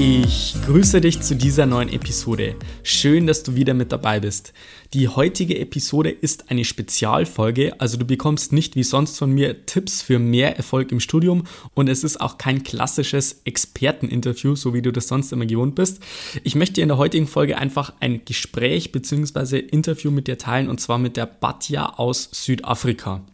[0.00, 2.54] Ich grüße dich zu dieser neuen Episode.
[2.84, 4.52] Schön, dass du wieder mit dabei bist.
[4.94, 10.00] Die heutige Episode ist eine Spezialfolge, also du bekommst nicht wie sonst von mir Tipps
[10.00, 11.42] für mehr Erfolg im Studium
[11.74, 16.00] und es ist auch kein klassisches Experteninterview, so wie du das sonst immer gewohnt bist.
[16.44, 19.58] Ich möchte in der heutigen Folge einfach ein Gespräch bzw.
[19.58, 23.24] Interview mit dir teilen und zwar mit der Batja aus Südafrika.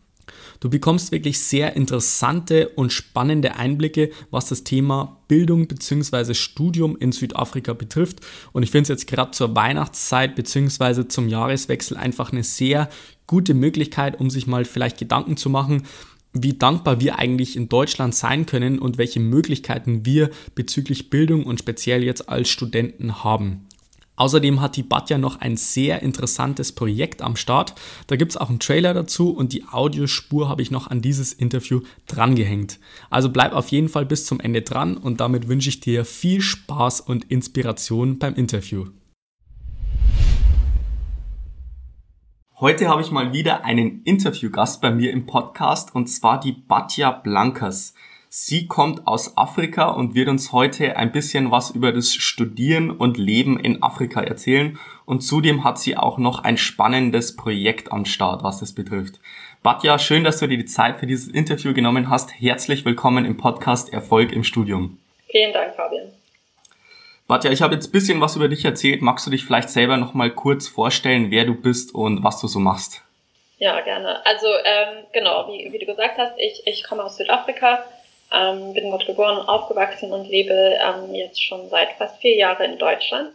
[0.60, 6.34] Du bekommst wirklich sehr interessante und spannende Einblicke, was das Thema Bildung bzw.
[6.34, 8.20] Studium in Südafrika betrifft.
[8.52, 11.08] Und ich finde es jetzt gerade zur Weihnachtszeit bzw.
[11.08, 12.88] zum Jahreswechsel einfach eine sehr
[13.26, 15.84] gute Möglichkeit, um sich mal vielleicht Gedanken zu machen,
[16.34, 21.60] wie dankbar wir eigentlich in Deutschland sein können und welche Möglichkeiten wir bezüglich Bildung und
[21.60, 23.66] speziell jetzt als Studenten haben.
[24.16, 27.74] Außerdem hat die Batja noch ein sehr interessantes Projekt am Start.
[28.06, 31.32] Da gibt es auch einen Trailer dazu und die Audiospur habe ich noch an dieses
[31.32, 32.78] Interview drangehängt.
[33.10, 36.40] Also bleib auf jeden Fall bis zum Ende dran und damit wünsche ich dir viel
[36.40, 38.86] Spaß und Inspiration beim Interview.
[42.60, 47.10] Heute habe ich mal wieder einen Interviewgast bei mir im Podcast und zwar die Batja
[47.10, 47.94] Blankers.
[48.36, 53.16] Sie kommt aus Afrika und wird uns heute ein bisschen was über das Studieren und
[53.16, 54.76] Leben in Afrika erzählen.
[55.06, 59.20] Und zudem hat sie auch noch ein spannendes Projekt am Start, was das betrifft.
[59.62, 62.32] Batja, schön, dass du dir die Zeit für dieses Interview genommen hast.
[62.40, 64.98] Herzlich willkommen im Podcast Erfolg im Studium.
[65.28, 66.10] Vielen Dank, Fabian.
[67.28, 69.00] Batja, ich habe jetzt ein bisschen was über dich erzählt.
[69.00, 72.48] Magst du dich vielleicht selber noch mal kurz vorstellen, wer du bist und was du
[72.48, 73.04] so machst?
[73.58, 74.26] Ja, gerne.
[74.26, 77.84] Also ähm, genau, wie, wie du gesagt hast, ich, ich komme aus Südafrika,
[78.32, 82.78] ähm, bin dort geboren aufgewachsen und lebe ähm, jetzt schon seit fast vier Jahren in
[82.78, 83.30] Deutschland.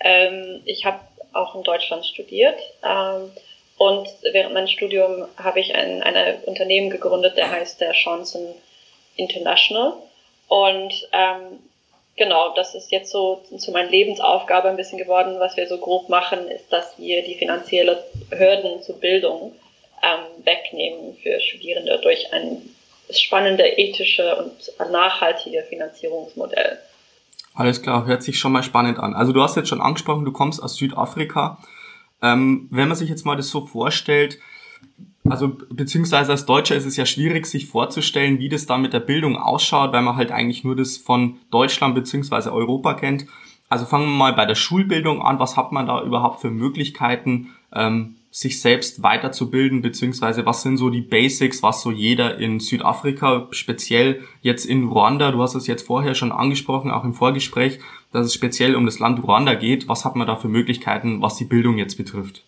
[0.00, 1.00] Ähm, ich habe
[1.32, 3.30] auch in Deutschland studiert ähm,
[3.78, 8.54] und während meines Studiums habe ich ein, ein Unternehmen gegründet, der heißt der Chancen
[9.16, 9.94] International.
[10.48, 11.58] Und ähm,
[12.16, 15.40] genau, das ist jetzt so zu meiner Lebensaufgabe ein bisschen geworden.
[15.40, 19.52] Was wir so grob machen, ist, dass wir die finanzielle Hürden zur Bildung
[20.02, 22.75] ähm, wegnehmen für Studierende durch ein
[23.10, 26.78] spannende ethische und nachhaltige Finanzierungsmodell.
[27.54, 29.14] Alles klar, hört sich schon mal spannend an.
[29.14, 31.58] Also du hast jetzt schon angesprochen, du kommst aus Südafrika.
[32.22, 34.38] Ähm, wenn man sich jetzt mal das so vorstellt,
[35.28, 39.00] also beziehungsweise als Deutscher ist es ja schwierig, sich vorzustellen, wie das da mit der
[39.00, 43.26] Bildung ausschaut, weil man halt eigentlich nur das von Deutschland beziehungsweise Europa kennt.
[43.68, 45.38] Also fangen wir mal bei der Schulbildung an.
[45.38, 47.54] Was hat man da überhaupt für Möglichkeiten?
[47.74, 53.48] Ähm, sich selbst weiterzubilden, beziehungsweise was sind so die Basics, was so jeder in Südafrika,
[53.50, 57.78] speziell jetzt in Ruanda, du hast es jetzt vorher schon angesprochen, auch im Vorgespräch,
[58.12, 59.88] dass es speziell um das Land Ruanda geht.
[59.88, 62.42] Was hat man da für Möglichkeiten, was die Bildung jetzt betrifft?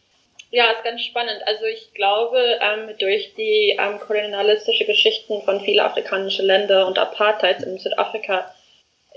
[0.51, 1.41] Ja, ist ganz spannend.
[1.47, 7.63] Also ich glaube, ähm, durch die ähm, kolonialistische Geschichten von vielen afrikanischen Ländern und Apartheid
[7.63, 8.55] in Südafrika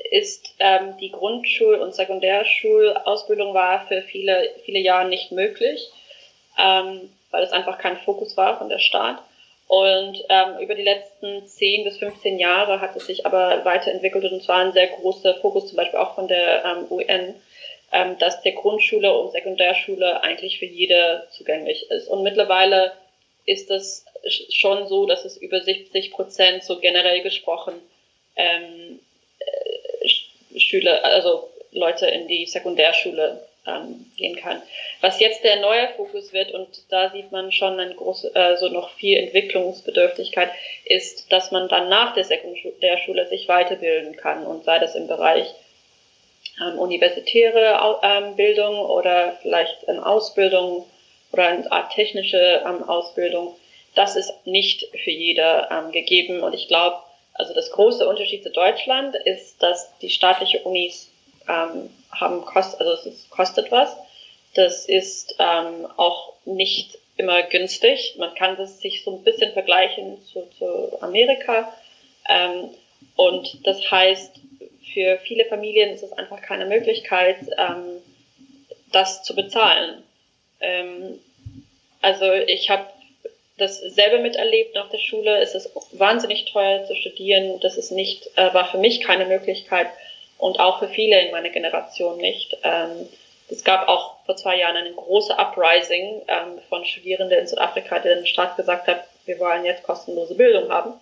[0.09, 5.91] ist ähm, die Grundschul- und Sekundärschulausbildung war für viele, viele Jahre nicht möglich
[6.57, 9.21] ähm, weil es einfach kein Fokus war von der Staat.
[9.67, 14.43] Und ähm, über die letzten 10 bis 15 Jahre hat es sich aber weiterentwickelt und
[14.43, 17.35] zwar ein sehr großer Fokus zum Beispiel auch von der ähm, UN,
[17.93, 22.09] ähm, dass der Grundschule und Sekundärschule eigentlich für jede zugänglich ist.
[22.09, 22.91] Und mittlerweile
[23.45, 24.05] ist es
[24.49, 27.73] schon so, dass es über 70 Prozent so generell gesprochen
[28.35, 28.99] ähm,
[29.39, 34.61] äh, Schüler, also Leute in die Sekundärschule ähm, gehen kann.
[35.01, 38.69] Was jetzt der neue Fokus wird, und da sieht man schon eine große, äh, so
[38.69, 40.49] noch viel Entwicklungsbedürftigkeit,
[40.85, 45.53] ist, dass man dann nach der Sekundärschule sich weiterbilden kann und sei das im Bereich
[46.59, 50.85] ähm, universitäre ähm, Bildung oder vielleicht eine Ausbildung
[51.31, 53.55] oder eine Art technische ähm, Ausbildung.
[53.95, 56.97] Das ist nicht für jeder ähm, gegeben und ich glaube,
[57.33, 61.10] also das große Unterschied zu Deutschland ist, dass die staatliche Unis
[61.51, 63.95] ähm, haben kost, also es kostet was.
[64.53, 68.15] Das ist ähm, auch nicht immer günstig.
[68.17, 71.73] Man kann das sich so ein bisschen vergleichen zu, zu Amerika.
[72.29, 72.69] Ähm,
[73.15, 74.39] und das heißt,
[74.93, 78.01] für viele Familien ist es einfach keine Möglichkeit, ähm,
[78.91, 80.03] das zu bezahlen.
[80.59, 81.19] Ähm,
[82.01, 82.85] also ich habe
[83.57, 85.39] das selber miterlebt nach der Schule.
[85.39, 87.59] Es ist wahnsinnig teuer zu studieren.
[87.61, 89.87] Das ist nicht, äh, war für mich keine Möglichkeit
[90.41, 92.57] und auch für viele in meiner Generation nicht.
[92.63, 93.07] Ähm,
[93.47, 98.07] es gab auch vor zwei Jahren eine große Uprising ähm, von Studierenden in Südafrika, die
[98.07, 100.93] den Staat gesagt hat, wir wollen jetzt kostenlose Bildung haben.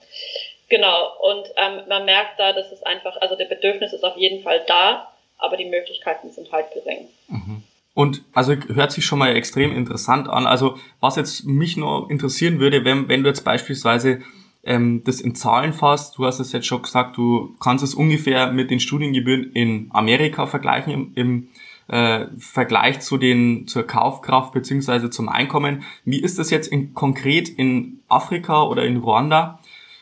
[0.68, 4.44] Genau, und ähm, man merkt da, dass es einfach, also der Bedürfnis ist auf jeden
[4.44, 5.08] Fall da,
[5.38, 7.08] aber die Möglichkeiten sind halt gering.
[7.30, 7.64] Mhm.
[7.94, 10.48] Und also hört sich schon mal extrem interessant an.
[10.48, 14.22] Also was jetzt mich noch interessieren würde, wenn, wenn du jetzt beispielsweise
[14.64, 18.52] ähm, das in Zahlen fasst, du hast es jetzt schon gesagt, du kannst es ungefähr
[18.52, 21.48] mit den Studiengebühren in Amerika vergleichen im, im
[21.88, 25.84] äh, Vergleich zu den zur Kaufkraft beziehungsweise zum Einkommen.
[26.06, 29.60] Wie ist das jetzt in, konkret in Afrika oder in Ruanda?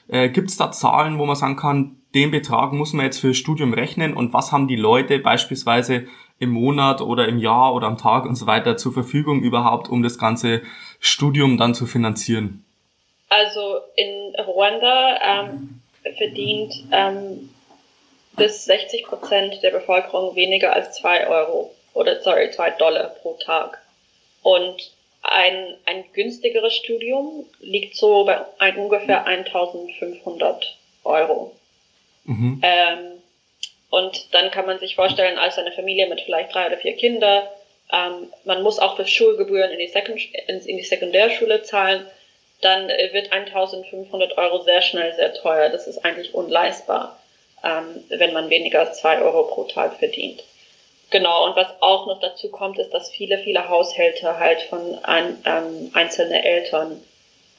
[0.07, 3.33] Äh, Gibt es da Zahlen, wo man sagen kann, den Betrag muss man jetzt für
[3.33, 6.07] Studium rechnen und was haben die Leute beispielsweise
[6.39, 10.03] im Monat oder im Jahr oder am Tag und so weiter zur Verfügung überhaupt, um
[10.03, 10.61] das ganze
[10.99, 12.63] Studium dann zu finanzieren?
[13.29, 15.81] Also in Ruanda ähm,
[16.17, 17.53] verdient ähm,
[18.37, 23.81] bis 60 Prozent der Bevölkerung weniger als zwei Euro oder sorry, zwei Dollar pro Tag.
[24.43, 24.91] Und
[25.23, 31.55] ein, ein günstigeres Studium liegt so bei ein, ungefähr 1500 Euro.
[32.25, 32.61] Mhm.
[32.61, 33.11] Ähm,
[33.89, 37.43] und dann kann man sich vorstellen, als eine Familie mit vielleicht drei oder vier Kindern,
[37.91, 42.05] ähm, man muss auch für Schulgebühren in die, Sekund in die Sekundärschule zahlen,
[42.61, 45.69] dann äh, wird 1500 Euro sehr schnell sehr teuer.
[45.69, 47.19] Das ist eigentlich unleistbar,
[47.63, 50.43] ähm, wenn man weniger als zwei Euro pro Tag verdient.
[51.09, 55.41] Genau, und was auch noch dazu kommt, ist, dass viele, viele Haushalte halt von ein,
[55.45, 57.01] ähm, einzelnen Eltern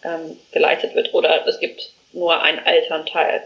[0.04, 3.42] ähm, geleitet wird oder es gibt nur einen Elternteil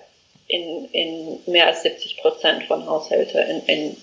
[0.48, 3.96] in, in mehr als 70 Prozent von Haushalten in, in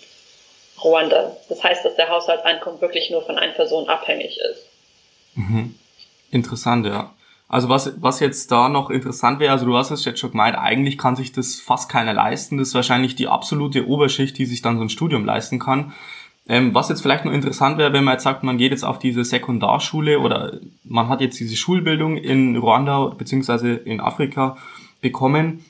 [0.81, 1.35] Ruanda.
[1.49, 4.65] Das heißt, dass der Haushaltseinkommen wirklich nur von einer Person abhängig ist.
[5.35, 5.77] Mhm.
[6.31, 7.13] Interessant, ja.
[7.49, 10.55] Also was, was jetzt da noch interessant wäre, also du hast es jetzt schon gemeint,
[10.55, 12.57] eigentlich kann sich das fast keiner leisten.
[12.57, 15.91] Das ist wahrscheinlich die absolute Oberschicht, die sich dann so ein Studium leisten kann.
[16.47, 18.99] Ähm, was jetzt vielleicht noch interessant wäre, wenn man jetzt sagt, man geht jetzt auf
[18.99, 24.55] diese Sekundarschule oder man hat jetzt diese Schulbildung in Ruanda beziehungsweise in Afrika
[25.01, 25.65] bekommen.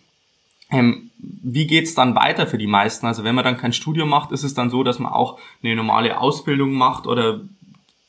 [0.70, 3.06] Ähm, wie geht's dann weiter für die meisten?
[3.06, 5.76] Also wenn man dann kein Studium macht, ist es dann so, dass man auch eine
[5.76, 7.42] normale Ausbildung macht oder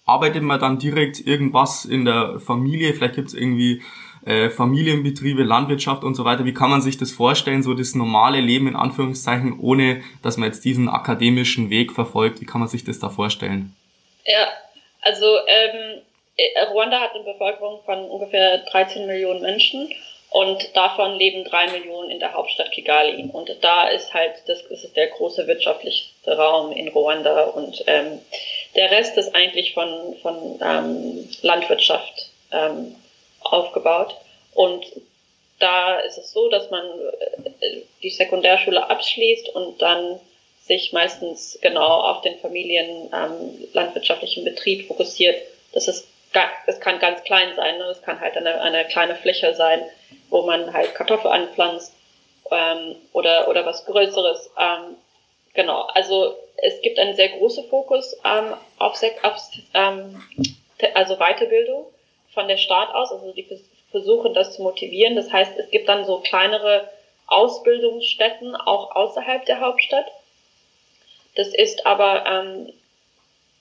[0.07, 2.95] arbeitet man dann direkt irgendwas in der Familie?
[2.95, 3.83] Vielleicht gibt es irgendwie
[4.25, 6.45] äh, Familienbetriebe, Landwirtschaft und so weiter.
[6.45, 10.49] Wie kann man sich das vorstellen, so das normale Leben in Anführungszeichen, ohne dass man
[10.49, 12.41] jetzt diesen akademischen Weg verfolgt?
[12.41, 13.75] Wie kann man sich das da vorstellen?
[14.25, 14.49] Ja,
[15.03, 16.03] also ähm,
[16.37, 19.89] äh, Ruanda hat eine Bevölkerung von ungefähr 13 Millionen Menschen
[20.31, 23.29] und davon leben drei Millionen in der Hauptstadt Kigali.
[23.33, 28.21] Und da ist halt, das, ist der große wirtschaftlichste Raum in Ruanda und ähm,
[28.75, 32.95] der Rest ist eigentlich von, von ähm, Landwirtschaft ähm,
[33.41, 34.15] aufgebaut.
[34.55, 34.85] Und
[35.59, 40.21] da ist es so, dass man äh, die Sekundärschule abschließt und dann
[40.67, 45.37] sich meistens genau auf den Familien ähm, landwirtschaftlichen Betrieb fokussiert.
[45.73, 46.07] Das ist
[46.67, 47.85] das kann ganz klein sein, ne?
[47.85, 49.83] das kann halt eine, eine kleine Fläche sein,
[50.29, 51.93] wo man halt Kartoffeln anpflanzt
[52.51, 54.51] ähm, oder, oder was Größeres.
[54.59, 54.97] Ähm,
[55.55, 59.37] genau, also es gibt einen sehr großen Fokus ähm, auf, auf
[59.75, 60.23] ähm,
[60.95, 61.87] also Weiterbildung
[62.33, 63.13] von der Staat aus.
[63.13, 63.47] Also die
[63.91, 65.17] versuchen das zu motivieren.
[65.17, 66.91] Das heißt, es gibt dann so kleinere
[67.27, 70.07] Ausbildungsstätten auch außerhalb der Hauptstadt.
[71.37, 72.71] Das ist aber ähm,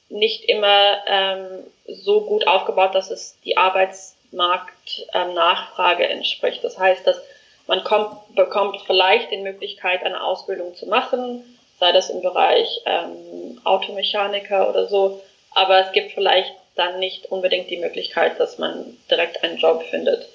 [0.10, 6.64] nicht immer ähm, so gut aufgebaut, dass es die Arbeitsmarktnachfrage ähm, entspricht.
[6.64, 7.22] Das heißt, dass
[7.68, 13.62] man kommt, bekommt vielleicht die Möglichkeit, eine Ausbildung zu machen, sei das im Bereich ähm,
[13.64, 15.22] Automechaniker oder so,
[15.52, 20.28] aber es gibt vielleicht dann nicht unbedingt die Möglichkeit, dass man direkt einen Job findet.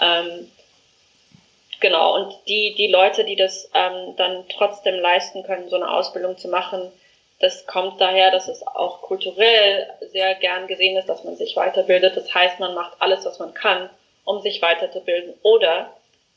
[0.00, 0.50] Ähm,
[1.80, 6.36] genau, und die, die Leute, die das ähm, dann trotzdem leisten können, so eine Ausbildung
[6.36, 6.90] zu machen,
[7.40, 12.16] das kommt daher, dass es auch kulturell sehr gern gesehen ist, dass man sich weiterbildet.
[12.16, 13.90] Das heißt, man macht alles, was man kann,
[14.24, 15.34] um sich weiterzubilden.
[15.42, 15.90] Oder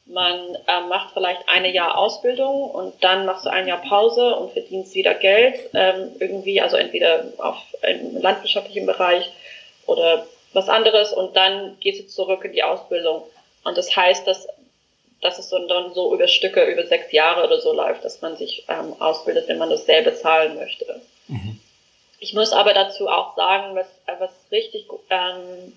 [0.09, 4.53] man äh, macht vielleicht eine Jahr Ausbildung und dann machst du ein Jahr Pause und
[4.53, 9.29] verdienst wieder Geld, ähm, irgendwie, also entweder auf im landwirtschaftlichen Bereich
[9.85, 13.23] oder was anderes und dann gehst du zurück in die Ausbildung.
[13.63, 14.47] Und das heißt, dass,
[15.21, 18.65] dass es dann so über Stücke, über sechs Jahre oder so läuft, dass man sich
[18.69, 21.01] ähm, ausbildet, wenn man das selber zahlen möchte.
[21.27, 21.59] Mhm.
[22.19, 23.87] Ich muss aber dazu auch sagen, was,
[24.19, 25.73] was richtig ähm,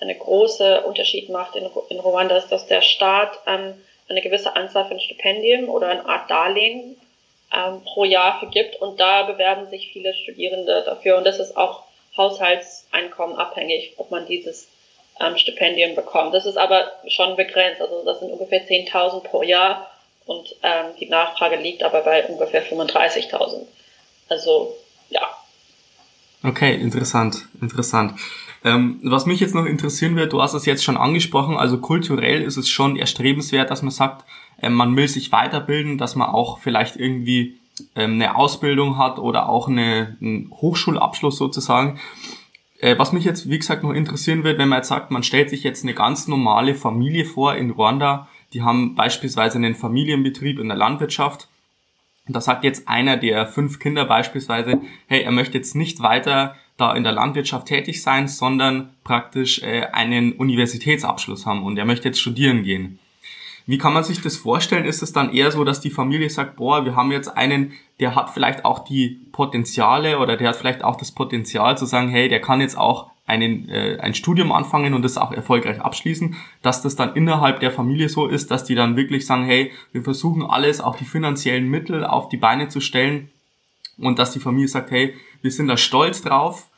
[0.00, 3.74] eine große Unterschied macht in, in Ruanda, ist, dass der Staat ähm,
[4.08, 6.96] eine gewisse Anzahl von Stipendien oder eine Art Darlehen
[7.52, 11.84] ähm, pro Jahr vergibt und da bewerben sich viele Studierende dafür und das ist auch
[12.16, 14.68] Haushaltseinkommen abhängig, ob man dieses
[15.20, 16.34] ähm, Stipendium bekommt.
[16.34, 19.90] Das ist aber schon begrenzt, also das sind ungefähr 10.000 pro Jahr
[20.26, 23.66] und ähm, die Nachfrage liegt aber bei ungefähr 35.000.
[24.28, 24.76] Also
[25.08, 25.20] ja.
[26.42, 28.18] Okay, interessant, interessant.
[28.62, 32.42] Ähm, was mich jetzt noch interessieren wird, du hast es jetzt schon angesprochen, also kulturell
[32.42, 34.26] ist es schon erstrebenswert, dass man sagt,
[34.60, 37.58] äh, man will sich weiterbilden, dass man auch vielleicht irgendwie
[37.96, 41.98] ähm, eine Ausbildung hat oder auch eine, einen Hochschulabschluss sozusagen.
[42.80, 45.50] Äh, was mich jetzt, wie gesagt, noch interessieren wird, wenn man jetzt sagt, man stellt
[45.50, 50.68] sich jetzt eine ganz normale Familie vor in Ruanda, die haben beispielsweise einen Familienbetrieb in
[50.68, 51.48] der Landwirtschaft.
[52.26, 56.56] Und da sagt jetzt einer der fünf Kinder beispielsweise, hey, er möchte jetzt nicht weiter
[56.80, 62.08] da in der Landwirtschaft tätig sein, sondern praktisch äh, einen Universitätsabschluss haben und er möchte
[62.08, 62.98] jetzt studieren gehen.
[63.66, 64.84] Wie kann man sich das vorstellen?
[64.84, 68.14] Ist es dann eher so, dass die Familie sagt, boah, wir haben jetzt einen, der
[68.14, 72.28] hat vielleicht auch die Potenziale oder der hat vielleicht auch das Potenzial zu sagen, hey,
[72.28, 76.82] der kann jetzt auch einen, äh, ein Studium anfangen und das auch erfolgreich abschließen, dass
[76.82, 80.42] das dann innerhalb der Familie so ist, dass die dann wirklich sagen, hey, wir versuchen
[80.42, 83.30] alles, auch die finanziellen Mittel auf die Beine zu stellen
[83.98, 86.69] und dass die Familie sagt, hey, wir sind da stolz drauf.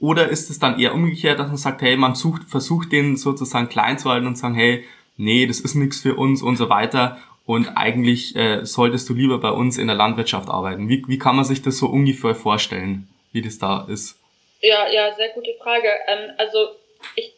[0.00, 3.68] Oder ist es dann eher umgekehrt, dass man sagt, hey, man sucht, versucht den sozusagen
[3.68, 4.84] klein zu halten und sagen, hey,
[5.16, 7.18] nee, das ist nichts für uns und so weiter
[7.50, 10.88] und eigentlich äh, solltest du lieber bei uns in der Landwirtschaft arbeiten.
[10.88, 14.20] Wie, wie kann man sich das so ungefähr vorstellen, wie das da ist?
[14.60, 15.88] Ja, ja, sehr gute Frage.
[16.06, 16.68] Ähm, also
[17.16, 17.32] ich,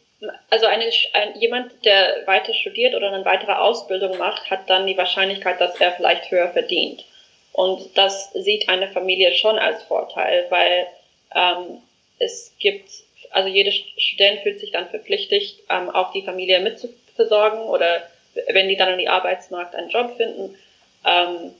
[0.51, 4.97] also eine, ein, jemand, der weiter studiert oder eine weitere Ausbildung macht, hat dann die
[4.97, 7.03] Wahrscheinlichkeit, dass er vielleicht höher verdient.
[7.51, 10.85] Und das sieht eine Familie schon als Vorteil, weil
[11.33, 11.81] ähm,
[12.23, 12.89] es gibt,
[13.31, 18.09] also jeder Student fühlt sich dann verpflichtet, ähm, auch die Familie mitzuversorgen oder
[18.47, 20.57] wenn die dann in die Arbeitsmarkt einen Job finden.
[21.05, 21.53] Ähm,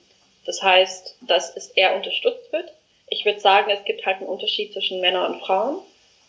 [0.45, 2.73] das heißt, dass es eher unterstützt wird
[3.13, 5.77] ich würde sagen, es gibt halt einen Unterschied zwischen Männern und Frauen.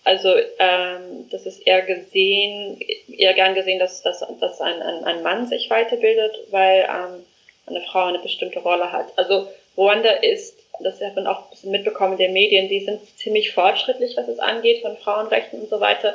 [0.05, 5.23] Also ähm, das ist eher gesehen, eher gern gesehen, dass, dass, dass ein, ein, ein
[5.23, 7.25] Mann sich weiterbildet, weil ähm,
[7.67, 9.07] eine Frau eine bestimmte Rolle hat.
[9.17, 9.49] Also
[9.79, 13.53] Ruanda ist, das hat man auch ein bisschen mitbekommen in den Medien, die sind ziemlich
[13.53, 16.15] fortschrittlich, was es angeht, von Frauenrechten und so weiter.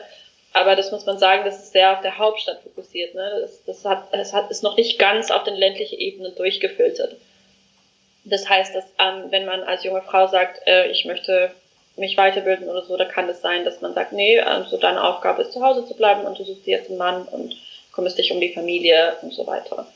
[0.53, 3.13] Aber das muss man sagen, das ist sehr auf der Hauptstadt fokussiert.
[3.13, 3.39] Ne?
[3.41, 7.15] Das, das, hat, das hat, ist noch nicht ganz auf den ländlichen Ebenen durchgefiltert.
[8.25, 11.51] Das heißt, dass ähm, wenn man als junge Frau sagt, äh, ich möchte
[11.95, 15.03] mich weiterbilden oder so, da kann es sein, dass man sagt, nee, äh, so deine
[15.03, 17.55] Aufgabe ist zu Hause zu bleiben und du suchst dir jetzt einen Mann und
[17.93, 19.87] kümmerst dich um die Familie und so weiter.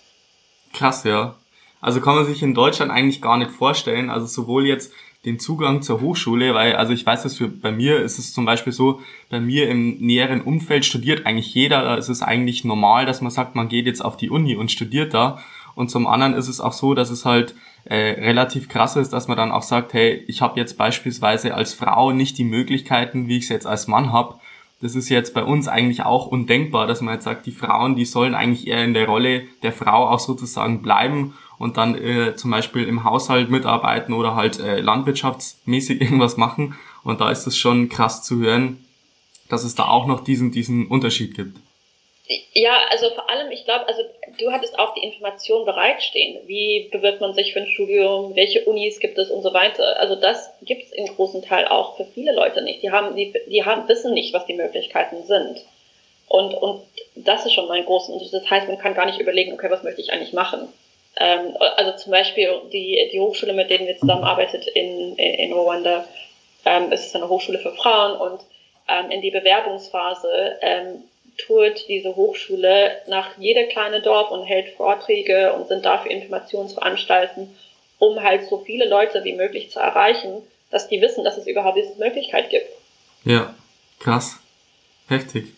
[0.73, 1.35] Krass, ja.
[1.83, 4.09] Also kann man sich in Deutschland eigentlich gar nicht vorstellen.
[4.09, 4.93] Also sowohl jetzt
[5.25, 8.45] den Zugang zur Hochschule, weil, also ich weiß, dass für, bei mir ist es zum
[8.45, 13.05] Beispiel so, bei mir im näheren Umfeld studiert eigentlich jeder, da ist es eigentlich normal,
[13.05, 15.39] dass man sagt, man geht jetzt auf die Uni und studiert da.
[15.75, 19.27] Und zum anderen ist es auch so, dass es halt äh, relativ krass ist, dass
[19.27, 23.39] man dann auch sagt, hey, ich habe jetzt beispielsweise als Frau nicht die Möglichkeiten, wie
[23.39, 24.35] ich es jetzt als Mann habe.
[24.79, 28.05] Das ist jetzt bei uns eigentlich auch undenkbar, dass man jetzt sagt, die Frauen, die
[28.05, 32.51] sollen eigentlich eher in der Rolle der Frau auch sozusagen bleiben und dann äh, zum
[32.51, 36.77] Beispiel im Haushalt mitarbeiten oder halt äh, landwirtschaftsmäßig irgendwas machen.
[37.03, 38.85] Und da ist es schon krass zu hören,
[39.49, 41.57] dass es da auch noch diesen, diesen Unterschied gibt.
[42.53, 44.01] Ja, also vor allem, ich glaube, also
[44.39, 46.39] du hattest auch die Information bereitstehen.
[46.47, 48.35] Wie bewirbt man sich für ein Studium?
[48.35, 49.99] Welche Unis gibt es und so weiter?
[49.99, 52.81] Also das gibt es im großen Teil auch für viele Leute nicht.
[52.81, 55.65] Die haben, die, die haben, wissen nicht, was die Möglichkeiten sind.
[56.27, 56.81] Und, und
[57.15, 58.33] das ist schon mein großes Unterschied.
[58.33, 60.69] Das heißt, man kann gar nicht überlegen, okay, was möchte ich eigentlich machen?
[61.17, 66.07] Ähm, also zum Beispiel die, die Hochschule, mit denen wir zusammenarbeitet in, in Ruanda,
[66.65, 68.41] ähm, ist eine Hochschule für Frauen und
[68.87, 71.03] ähm, in die Bewerbungsphase ähm,
[71.37, 77.55] tourt diese Hochschule nach jeder kleine Dorf und hält Vorträge und sind dafür Informationsveranstalten,
[77.99, 81.77] um halt so viele Leute wie möglich zu erreichen, dass die wissen, dass es überhaupt
[81.77, 82.67] diese Möglichkeit gibt.
[83.25, 83.53] Ja,
[83.99, 84.39] krass.
[85.07, 85.53] Heftig.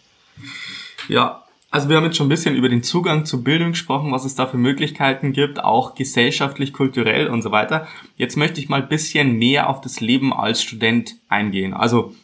[1.08, 1.45] Ja,
[1.76, 4.34] also wir haben jetzt schon ein bisschen über den Zugang zur Bildung gesprochen, was es
[4.34, 7.86] da für Möglichkeiten gibt, auch gesellschaftlich, kulturell und so weiter.
[8.16, 11.74] Jetzt möchte ich mal ein bisschen mehr auf das Leben als Student eingehen.
[11.74, 12.16] Also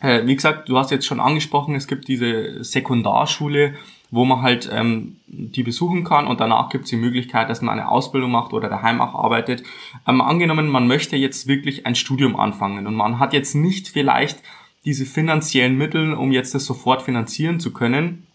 [0.00, 3.74] äh, wie gesagt, du hast jetzt schon angesprochen, es gibt diese Sekundarschule,
[4.10, 7.78] wo man halt ähm, die besuchen kann und danach gibt es die Möglichkeit, dass man
[7.78, 9.62] eine Ausbildung macht oder daheim auch arbeitet.
[10.08, 14.40] Ähm, angenommen, man möchte jetzt wirklich ein Studium anfangen und man hat jetzt nicht vielleicht
[14.84, 18.26] diese finanziellen Mittel, um jetzt das sofort finanzieren zu können,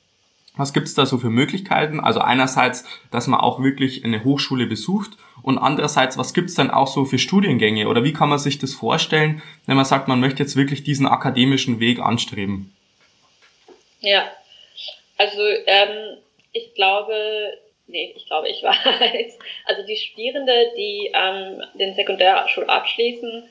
[0.57, 1.99] was gibt es da so für Möglichkeiten?
[1.99, 5.11] Also einerseits, dass man auch wirklich eine Hochschule besucht
[5.41, 8.59] und andererseits, was gibt es dann auch so für Studiengänge oder wie kann man sich
[8.59, 12.75] das vorstellen, wenn man sagt, man möchte jetzt wirklich diesen akademischen Weg anstreben?
[14.01, 14.23] Ja,
[15.17, 16.17] also ähm,
[16.53, 19.39] ich glaube, nee, ich glaube, ich weiß.
[19.65, 23.43] Also die Studierende, die ähm, den Sekundärschul abschließen,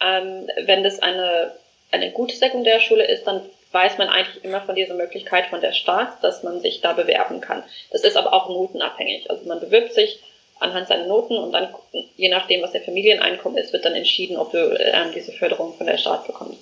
[0.00, 1.52] ähm, wenn das eine,
[1.90, 3.42] eine gute Sekundärschule ist, dann
[3.74, 7.40] weiß man eigentlich immer von dieser Möglichkeit von der Staat, dass man sich da bewerben
[7.40, 7.62] kann.
[7.90, 9.30] Das ist aber auch notenabhängig.
[9.30, 10.20] Also man bewirbt sich
[10.60, 11.74] anhand seiner Noten und dann,
[12.16, 15.86] je nachdem, was der Familieneinkommen ist, wird dann entschieden, ob du ähm, diese Förderung von
[15.86, 16.60] der Staat bekommst.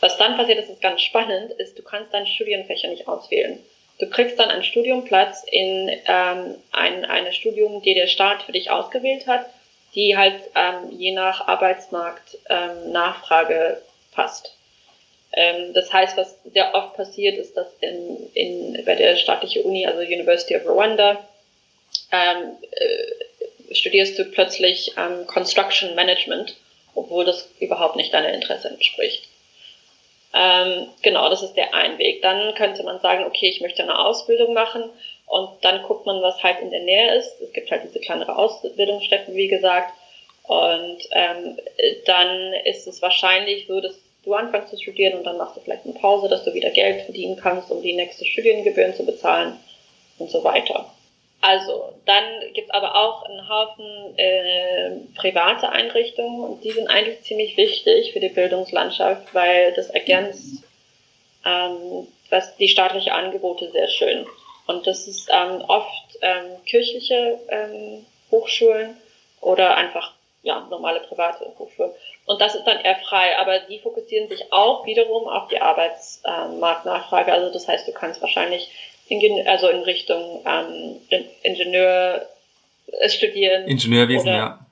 [0.00, 3.60] Was dann passiert, das ist ganz spannend, ist, du kannst deine Studienfächer nicht auswählen.
[3.98, 8.70] Du kriegst dann einen Studiumplatz in ähm, ein eine Studium, die der Staat für dich
[8.70, 9.44] ausgewählt hat,
[9.94, 13.82] die halt ähm, je nach Arbeitsmarkt ähm, Nachfrage
[14.12, 14.56] passt.
[15.32, 19.86] Ähm, das heißt, was sehr oft passiert, ist, dass in, in, bei der staatlichen Uni,
[19.86, 21.24] also University of Rwanda,
[22.12, 26.56] ähm, äh, studierst du plötzlich ähm, Construction Management,
[26.94, 29.28] obwohl das überhaupt nicht deiner Interesse entspricht.
[30.32, 32.22] Ähm, genau, das ist der ein Weg.
[32.22, 34.84] Dann könnte man sagen, okay, ich möchte eine Ausbildung machen
[35.26, 37.40] und dann guckt man, was halt in der Nähe ist.
[37.40, 39.92] Es gibt halt diese kleinere Ausbildungsstätten, wie gesagt.
[40.44, 41.58] Und ähm,
[42.06, 45.84] dann ist es wahrscheinlich so, dass du anfängst zu studieren und dann machst du vielleicht
[45.84, 49.58] eine Pause, dass du wieder Geld verdienen kannst, um die nächste Studiengebühren zu bezahlen
[50.18, 50.92] und so weiter.
[51.42, 57.56] Also, dann gibt's aber auch einen Haufen äh, private Einrichtungen und die sind eigentlich ziemlich
[57.56, 60.64] wichtig für die Bildungslandschaft, weil das ergänzt
[61.44, 64.26] ähm, was die staatliche Angebote sehr schön.
[64.66, 68.96] Und das ist ähm, oft ähm, kirchliche ähm, Hochschulen
[69.40, 70.12] oder einfach
[70.42, 71.92] ja, normale private Hochschulen.
[72.30, 77.32] Und das ist dann eher frei, aber die fokussieren sich auch wiederum auf die Arbeitsmarktnachfrage.
[77.32, 78.70] Also das heißt, du kannst wahrscheinlich
[79.08, 81.00] in, also in Richtung ähm,
[81.42, 82.24] Ingenieur
[82.86, 83.66] äh, studieren.
[83.66, 84.64] Ingenieurwesen, ja.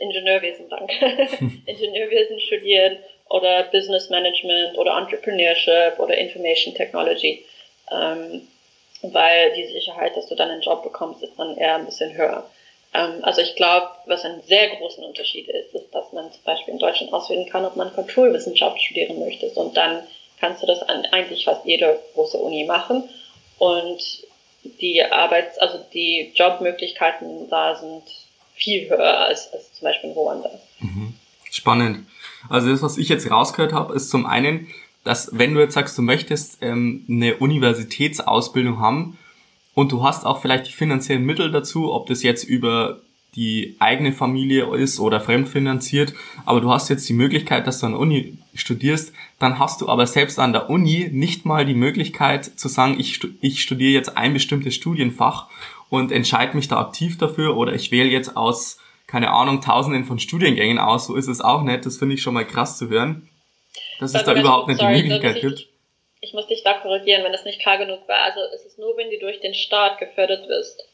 [0.00, 0.92] Ingenieurwesen, danke.
[1.66, 2.96] Ingenieurwesen studieren
[3.28, 7.44] oder Business Management oder Entrepreneurship oder Information Technology.
[7.92, 8.48] Ähm,
[9.02, 12.50] weil die Sicherheit, dass du dann einen Job bekommst, ist dann eher ein bisschen höher.
[12.98, 16.74] Ähm, also ich glaube, was einen sehr großen Unterschied ist, ist, dass man zum Beispiel
[16.74, 19.46] in Deutschland auswählen kann, ob man Kulturwissenschaft studieren möchte.
[19.50, 20.02] Und dann
[20.40, 23.08] kannst du das an eigentlich fast jede große Uni machen.
[23.58, 24.00] Und
[24.80, 28.02] die Arbeits-, also die Jobmöglichkeiten da sind
[28.54, 30.50] viel höher als, als zum Beispiel in Ruanda.
[30.80, 31.14] Mhm.
[31.50, 32.06] Spannend.
[32.50, 34.68] Also das, was ich jetzt rausgehört habe, ist zum einen,
[35.04, 39.18] dass wenn du jetzt sagst, du möchtest ähm, eine Universitätsausbildung haben
[39.78, 42.98] und du hast auch vielleicht die finanziellen Mittel dazu, ob das jetzt über
[43.36, 46.14] die eigene Familie ist oder fremdfinanziert,
[46.44, 49.88] aber du hast jetzt die Möglichkeit, dass du an der Uni studierst, dann hast du
[49.88, 54.16] aber selbst an der Uni nicht mal die Möglichkeit zu sagen, ich, ich studiere jetzt
[54.16, 55.46] ein bestimmtes Studienfach
[55.90, 60.18] und entscheide mich da aktiv dafür oder ich wähle jetzt aus, keine Ahnung, tausenden von
[60.18, 63.28] Studiengängen aus, so ist es auch nicht, das finde ich schon mal krass zu hören,
[64.00, 65.67] dass es da überhaupt nicht sorry, die Möglichkeit gibt.
[66.20, 68.20] Ich muss dich da korrigieren, wenn das nicht klar genug war.
[68.22, 70.84] Also es ist nur, wenn du durch den Staat gefördert wirst,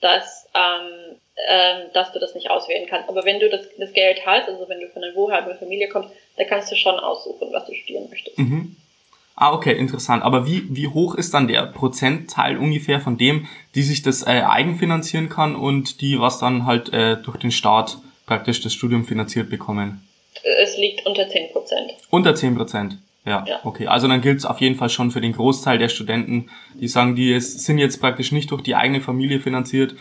[0.00, 1.16] dass ähm,
[1.48, 3.08] ähm, dass du das nicht auswählen kannst.
[3.08, 6.10] Aber wenn du das, das Geld hast, also wenn du von einer wohlhabenden Familie kommst,
[6.36, 8.38] dann kannst du schon aussuchen, was du studieren möchtest.
[8.38, 8.76] Mhm.
[9.34, 10.22] Ah, okay, interessant.
[10.22, 14.42] Aber wie, wie hoch ist dann der Prozentteil ungefähr von dem, die sich das äh,
[14.46, 19.48] eigenfinanzieren kann und die, was dann halt äh, durch den Staat praktisch das Studium finanziert
[19.48, 20.06] bekommen?
[20.60, 21.94] Es liegt unter 10 Prozent.
[22.10, 22.98] Unter 10 Prozent?
[23.24, 23.86] Ja, ja, okay.
[23.86, 27.14] Also dann gilt es auf jeden Fall schon für den Großteil der Studenten, die sagen,
[27.14, 29.94] die sind jetzt praktisch nicht durch die eigene Familie finanziert,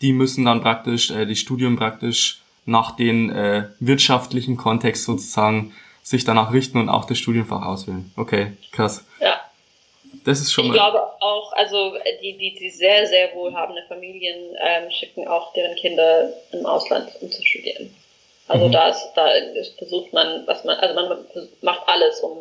[0.00, 6.24] die müssen dann praktisch äh, die Studium praktisch nach den äh, wirtschaftlichen Kontext sozusagen sich
[6.24, 8.12] danach richten und auch das Studienfach auswählen.
[8.16, 9.04] Okay, krass.
[9.20, 9.40] Ja.
[10.24, 10.76] Das ist schon ich mal.
[10.76, 15.74] Ich glaube auch, also die, die, die sehr, sehr wohlhabende Familien ähm, schicken auch deren
[15.76, 17.94] Kinder im Ausland, um zu studieren.
[18.46, 18.72] Also mhm.
[18.72, 19.28] da, ist, da
[19.76, 21.24] versucht man, was man, also man
[21.60, 22.38] macht alles, um,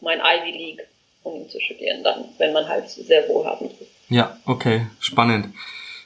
[0.00, 0.86] um ein Ivy League,
[1.22, 3.90] um ihn zu studieren, dann, wenn man halt sehr wohlhabend ist.
[4.08, 5.54] Ja, okay, spannend.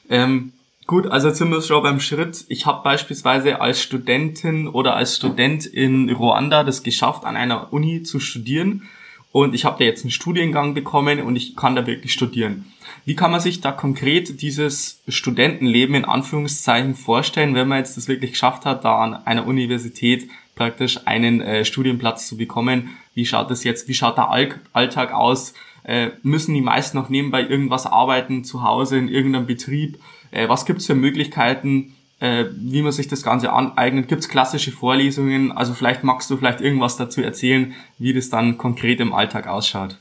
[0.09, 0.53] Ähm,
[0.87, 2.45] gut, also jetzt sind wir schon beim Schritt.
[2.49, 8.03] Ich habe beispielsweise als Studentin oder als Student in Ruanda das geschafft, an einer Uni
[8.03, 8.89] zu studieren.
[9.31, 12.71] Und ich habe da jetzt einen Studiengang bekommen und ich kann da wirklich studieren.
[13.05, 18.07] Wie kann man sich da konkret dieses Studentenleben in Anführungszeichen vorstellen, wenn man jetzt das
[18.07, 22.95] wirklich geschafft hat, da an einer Universität praktisch einen äh, Studienplatz zu bekommen?
[23.13, 23.87] Wie schaut das jetzt?
[23.87, 25.53] Wie schaut der All Alltag aus?
[25.85, 29.99] äh, müssen die meisten noch nebenbei irgendwas arbeiten, zu Hause in irgendeinem Betrieb.
[30.31, 34.07] Äh, was gibt's für Möglichkeiten, äh, wie man sich das Ganze aneignet?
[34.07, 35.51] Gibt's klassische Vorlesungen?
[35.51, 39.97] Also vielleicht magst du vielleicht irgendwas dazu erzählen, wie das dann konkret im Alltag ausschaut.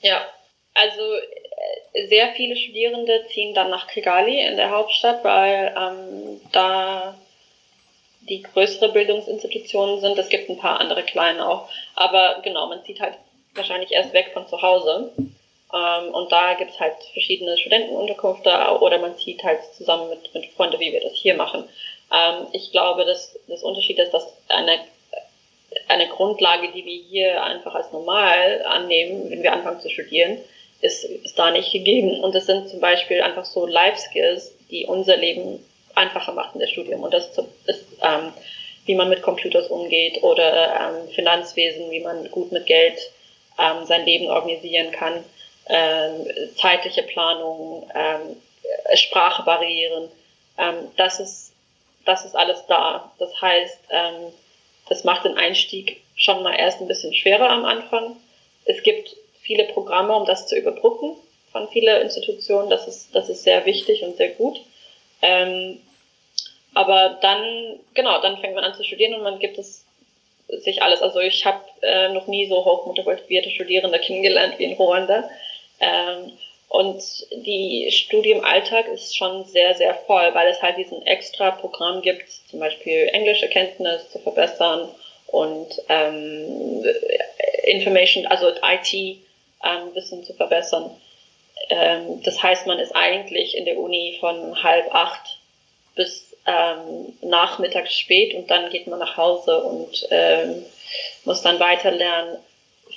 [0.00, 0.20] Ja,
[0.74, 7.14] also äh, sehr viele Studierende ziehen dann nach Kigali in der Hauptstadt, weil ähm, da
[8.30, 10.16] die größere Bildungsinstitutionen sind.
[10.16, 11.68] Es gibt ein paar andere kleine auch.
[11.96, 13.14] Aber genau, man zieht halt
[13.54, 15.12] wahrscheinlich erst weg von zu Hause.
[15.74, 20.46] Ähm, und da gibt es halt verschiedene Studentenunterkünfte oder man zieht halt zusammen mit, mit
[20.52, 21.64] Freunden, wie wir das hier machen.
[22.12, 24.78] Ähm, ich glaube, dass das Unterschied ist, dass eine,
[25.88, 30.38] eine Grundlage, die wir hier einfach als normal annehmen, wenn wir anfangen zu studieren,
[30.80, 32.20] ist, ist da nicht gegeben.
[32.20, 35.64] Und das sind zum Beispiel einfach so Life Skills, die unser Leben
[36.00, 37.02] einfacher machen, das Studium.
[37.02, 37.30] Und das
[37.66, 38.32] ist ähm,
[38.86, 42.98] wie man mit Computers umgeht oder ähm, Finanzwesen, wie man gut mit Geld
[43.58, 45.24] ähm, sein Leben organisieren kann,
[45.68, 48.36] ähm, zeitliche Planung, ähm,
[48.94, 50.08] Sprachbarrieren.
[50.58, 51.52] Ähm, das ist
[52.04, 53.12] das ist alles da.
[53.18, 54.32] Das heißt, ähm,
[54.88, 58.16] das macht den Einstieg schon mal erst ein bisschen schwerer am Anfang.
[58.64, 61.16] Es gibt viele Programme, um das zu überbrücken
[61.52, 62.70] von vielen Institutionen.
[62.70, 64.60] Das ist, das ist sehr wichtig und sehr gut.
[65.22, 65.80] Ähm,
[66.74, 69.84] aber dann, genau, dann fängt man an zu studieren und man gibt es
[70.48, 71.02] sich alles.
[71.02, 75.28] Also ich habe äh, noch nie so hochmotivierte Studierende kennengelernt wie in Ruanda.
[75.80, 76.32] Ähm,
[76.68, 77.02] und
[77.32, 82.60] die Studienalltag ist schon sehr, sehr voll, weil es halt diesen extra Programm gibt, zum
[82.60, 84.88] Beispiel englische Kenntnis zu verbessern
[85.26, 86.84] und ähm,
[87.64, 90.90] Information, also IT-Wissen ähm, zu verbessern.
[91.70, 95.38] Ähm, das heißt, man ist eigentlich in der Uni von halb acht
[95.96, 100.64] bis ähm, nachmittags spät und dann geht man nach Hause und ähm,
[101.24, 102.38] muss dann weiterlernen.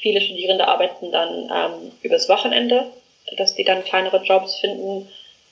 [0.01, 2.91] Viele Studierende arbeiten dann ähm, übers Wochenende,
[3.37, 5.07] dass die dann kleinere Jobs finden.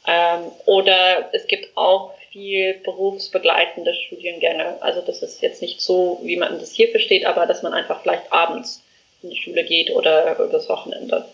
[0.08, 4.82] Ähm, oder es gibt auch viel berufsbegleitende Studiengänge.
[4.82, 8.02] Also das ist jetzt nicht so, wie man das hier versteht, aber dass man einfach
[8.02, 8.84] vielleicht abends
[9.22, 11.26] in die Schule geht oder übers Wochenende.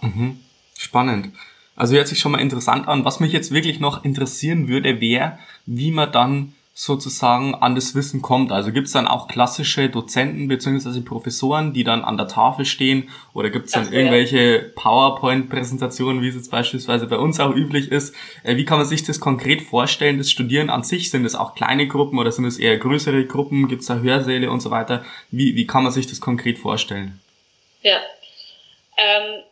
[0.00, 0.42] Mhm.
[0.76, 1.32] Spannend.
[1.76, 3.04] Also hört sich schon mal interessant an.
[3.04, 8.22] Was mich jetzt wirklich noch interessieren würde, wäre, wie man dann sozusagen an das Wissen
[8.22, 8.50] kommt.
[8.50, 13.10] Also gibt es dann auch klassische Dozenten beziehungsweise Professoren, die dann an der Tafel stehen
[13.34, 17.92] oder gibt es dann das irgendwelche PowerPoint-Präsentationen, wie es jetzt beispielsweise bei uns auch üblich
[17.92, 18.14] ist?
[18.42, 21.10] Äh, wie kann man sich das konkret vorstellen, das Studieren an sich?
[21.10, 23.68] Sind es auch kleine Gruppen oder sind es eher größere Gruppen?
[23.68, 25.04] Gibt es da Hörsäle und so weiter?
[25.30, 27.20] Wie, wie kann man sich das konkret vorstellen?
[27.82, 27.98] Ja,
[28.96, 29.42] ähm,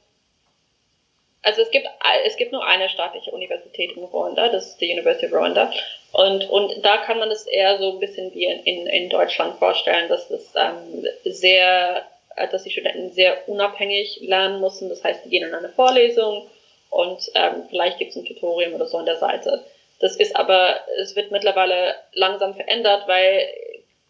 [1.43, 1.87] also es gibt,
[2.27, 5.73] es gibt nur eine staatliche Universität in Rwanda, das ist die University of Rwanda.
[6.13, 10.09] Und, und da kann man es eher so ein bisschen wie in, in Deutschland vorstellen,
[10.09, 12.05] dass das ähm, sehr,
[12.37, 14.89] äh, dass die Studenten sehr unabhängig lernen müssen.
[14.89, 16.49] Das heißt, die gehen in eine Vorlesung
[16.91, 19.65] und ähm, vielleicht gibt es ein Tutorium oder so an der Seite.
[20.01, 23.49] Das ist aber, es wird mittlerweile langsam verändert, weil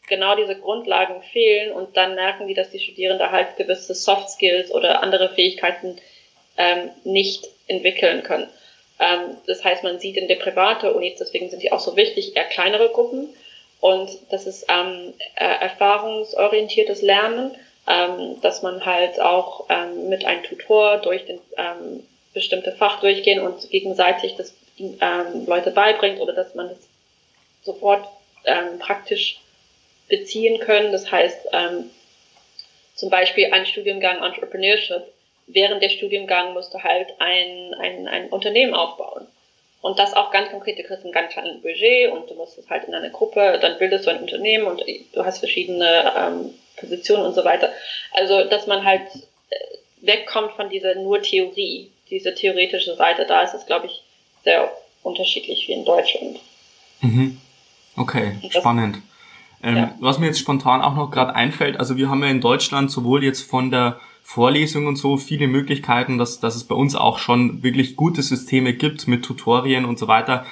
[0.09, 4.73] genau diese Grundlagen fehlen und dann merken die, dass die Studierenden halt gewisse Soft Skills
[4.73, 6.01] oder andere Fähigkeiten
[6.61, 8.47] ähm, nicht entwickeln können.
[8.99, 12.37] Ähm, das heißt, man sieht in der private Unis, deswegen sind die auch so wichtig,
[12.37, 13.29] eher kleinere Gruppen.
[13.81, 17.57] Und das ist ähm, äh, erfahrungsorientiertes Lernen,
[17.89, 23.41] ähm, dass man halt auch ähm, mit einem Tutor durch den ähm, bestimmte Fach durchgehen
[23.41, 26.79] und gegenseitig das ähm, Leute beibringt oder dass man das
[27.63, 28.07] sofort
[28.45, 29.41] ähm, praktisch
[30.09, 30.93] beziehen können.
[30.93, 31.91] Das heißt, ähm,
[32.95, 35.05] zum Beispiel ein Studiengang Entrepreneurship
[35.53, 39.27] während der Studiengang musst du halt ein, ein, ein Unternehmen aufbauen.
[39.83, 42.69] Und das auch ganz konkret, du kriegst ein ganz kleines Budget und du musst es
[42.69, 44.83] halt in einer Gruppe, dann bildest du ein Unternehmen und
[45.13, 47.73] du hast verschiedene ähm, Positionen und so weiter.
[48.13, 49.03] Also, dass man halt
[49.49, 49.57] äh,
[50.03, 54.03] wegkommt von dieser nur Theorie, diese theoretische Seite, da ist es, glaube ich,
[54.45, 54.71] sehr
[55.03, 56.41] unterschiedlich wie in Deutschland.
[57.01, 57.41] Mhm.
[57.97, 58.99] Okay, spannend.
[59.63, 59.95] Ähm, ja.
[60.01, 63.25] Was mir jetzt spontan auch noch gerade einfällt, also wir haben ja in Deutschland sowohl
[63.25, 64.01] jetzt von der
[64.33, 68.75] Vorlesungen und so viele Möglichkeiten, dass, dass es bei uns auch schon wirklich gute Systeme
[68.75, 70.47] gibt mit Tutorien und so weiter.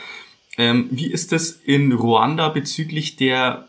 [0.56, 3.68] Ähm, wie ist es in Ruanda bezüglich der,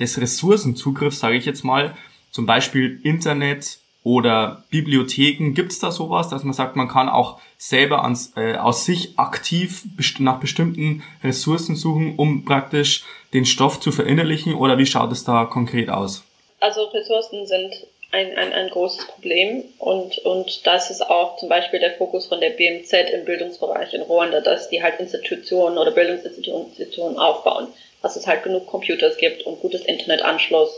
[0.00, 1.94] des Ressourcenzugriffs, sage ich jetzt mal,
[2.30, 5.52] zum Beispiel Internet oder Bibliotheken?
[5.52, 9.18] Gibt es da sowas, dass man sagt, man kann auch selber ans, äh, aus sich
[9.18, 14.54] aktiv best nach bestimmten Ressourcen suchen, um praktisch den Stoff zu verinnerlichen?
[14.54, 16.24] Oder wie schaut es da konkret aus?
[16.60, 17.74] Also Ressourcen sind
[18.10, 22.40] ein, ein, ein großes Problem und, und das ist auch zum Beispiel der Fokus von
[22.40, 27.68] der BMZ im Bildungsbereich in Ruanda, dass die halt Institutionen oder Bildungsinstitutionen aufbauen,
[28.00, 30.70] dass es halt genug Computers gibt und gutes Internetanschluss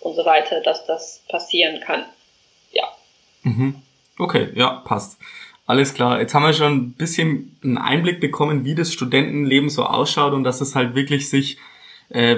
[0.00, 2.04] und so weiter, dass das passieren kann.
[2.72, 2.84] Ja.
[3.42, 3.82] Mhm.
[4.18, 5.18] Okay, ja, passt.
[5.66, 6.20] Alles klar.
[6.20, 10.44] Jetzt haben wir schon ein bisschen einen Einblick bekommen, wie das Studentenleben so ausschaut und
[10.44, 11.58] dass es halt wirklich sich
[12.10, 12.36] äh,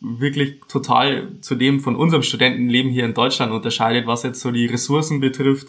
[0.00, 4.66] wirklich total zu dem von unserem Studentenleben hier in Deutschland unterscheidet, was jetzt so die
[4.66, 5.68] Ressourcen betrifft,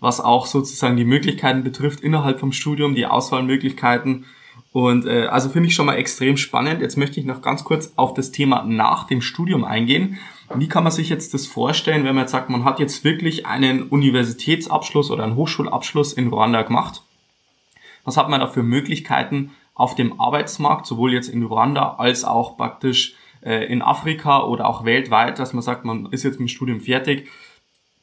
[0.00, 4.26] was auch sozusagen die Möglichkeiten betrifft innerhalb vom Studium, die Auswahlmöglichkeiten.
[4.72, 6.80] Und äh, also finde ich schon mal extrem spannend.
[6.80, 10.18] Jetzt möchte ich noch ganz kurz auf das Thema nach dem Studium eingehen.
[10.54, 13.46] Wie kann man sich jetzt das vorstellen, wenn man jetzt sagt, man hat jetzt wirklich
[13.46, 17.02] einen Universitätsabschluss oder einen Hochschulabschluss in Ruanda gemacht?
[18.04, 22.56] Was hat man da für Möglichkeiten auf dem Arbeitsmarkt, sowohl jetzt in Ruanda als auch
[22.56, 26.48] praktisch äh, in Afrika oder auch weltweit, dass man sagt, man ist jetzt mit dem
[26.48, 27.28] Studium fertig.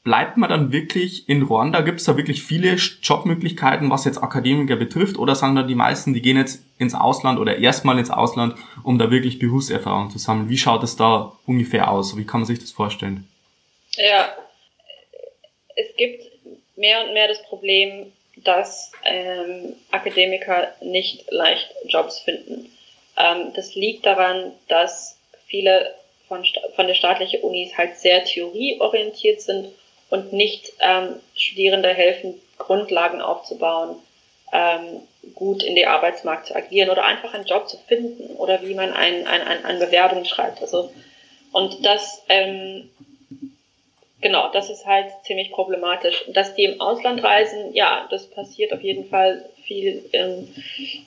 [0.04, 1.82] bleibt man dann wirklich in Ruanda?
[1.82, 5.18] Gibt es da wirklich viele Jobmöglichkeiten, was jetzt Akademiker betrifft?
[5.18, 8.98] Oder sagen dann die meisten, die gehen jetzt ins Ausland oder erstmal ins Ausland, um
[8.98, 10.48] da wirklich Berufserfahrung zu sammeln?
[10.48, 12.16] Wie schaut es da ungefähr aus?
[12.16, 13.28] Wie kann man sich das vorstellen?
[13.98, 14.30] Ja,
[15.76, 16.24] es gibt
[16.78, 22.72] mehr und mehr das Problem, dass ähm, Akademiker nicht leicht Jobs finden.
[23.18, 25.17] Ähm, das liegt daran, dass
[25.48, 25.96] viele
[26.28, 29.70] von, von der staatlichen Unis halt sehr theorieorientiert sind
[30.10, 33.98] und nicht ähm, Studierende helfen, Grundlagen aufzubauen,
[34.52, 35.02] ähm,
[35.36, 38.94] gut in den Arbeitsmarkt zu agieren oder einfach einen Job zu finden oder wie man
[38.94, 40.62] ein, ein, ein, eine Bewerbung schreibt.
[40.62, 40.92] Also,
[41.52, 42.90] und das, ähm,
[44.22, 46.26] genau, das ist halt ziemlich problematisch.
[46.30, 50.56] Dass die im Ausland reisen, ja, das passiert auf jeden Fall viel in,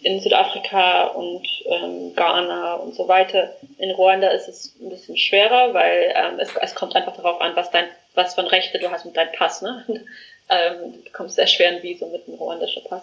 [0.02, 3.54] in Südafrika und ähm, Ghana und so weiter.
[3.78, 7.56] In Ruanda ist es ein bisschen schwerer, weil ähm, es, es kommt einfach darauf an,
[7.56, 9.84] was dein, was für Rechte du hast mit deinem Pass, ne?
[10.50, 13.02] ähm, du bekommst sehr schwer ein Visum mit einem ruandischen Pass.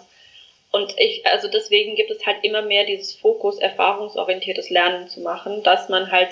[0.70, 5.62] Und ich, also deswegen gibt es halt immer mehr dieses Fokus, erfahrungsorientiertes Lernen zu machen,
[5.62, 6.30] dass man halt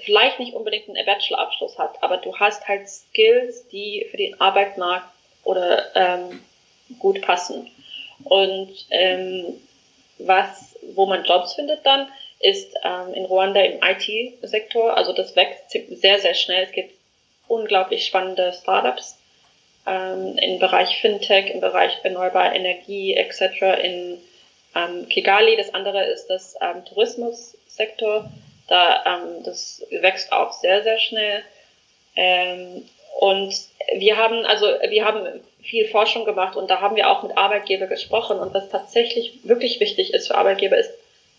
[0.00, 5.06] vielleicht nicht unbedingt einen Bachelorabschluss hat, aber du hast halt Skills, die für den Arbeitsmarkt
[5.44, 6.42] oder ähm,
[6.98, 7.70] gut passen.
[8.24, 9.60] Und ähm,
[10.18, 12.08] was, wo man Jobs findet dann,
[12.40, 14.96] ist ähm, in Ruanda im IT-Sektor.
[14.96, 16.64] Also das wächst sehr, sehr schnell.
[16.64, 16.94] Es gibt
[17.48, 19.18] unglaublich spannende Startups
[19.86, 23.42] ähm, im Bereich Fintech, im Bereich erneuerbare Energie etc.
[23.82, 24.18] in
[24.74, 25.56] ähm, Kigali.
[25.56, 28.30] Das andere ist das ähm, Tourismussektor.
[28.68, 31.42] Da, ähm, das wächst auch sehr, sehr schnell.
[32.16, 33.54] Ähm, und
[33.96, 37.86] wir haben, also wir haben viel Forschung gemacht und da haben wir auch mit Arbeitgeber
[37.86, 38.38] gesprochen.
[38.38, 40.90] Und was tatsächlich wirklich wichtig ist für Arbeitgeber, ist,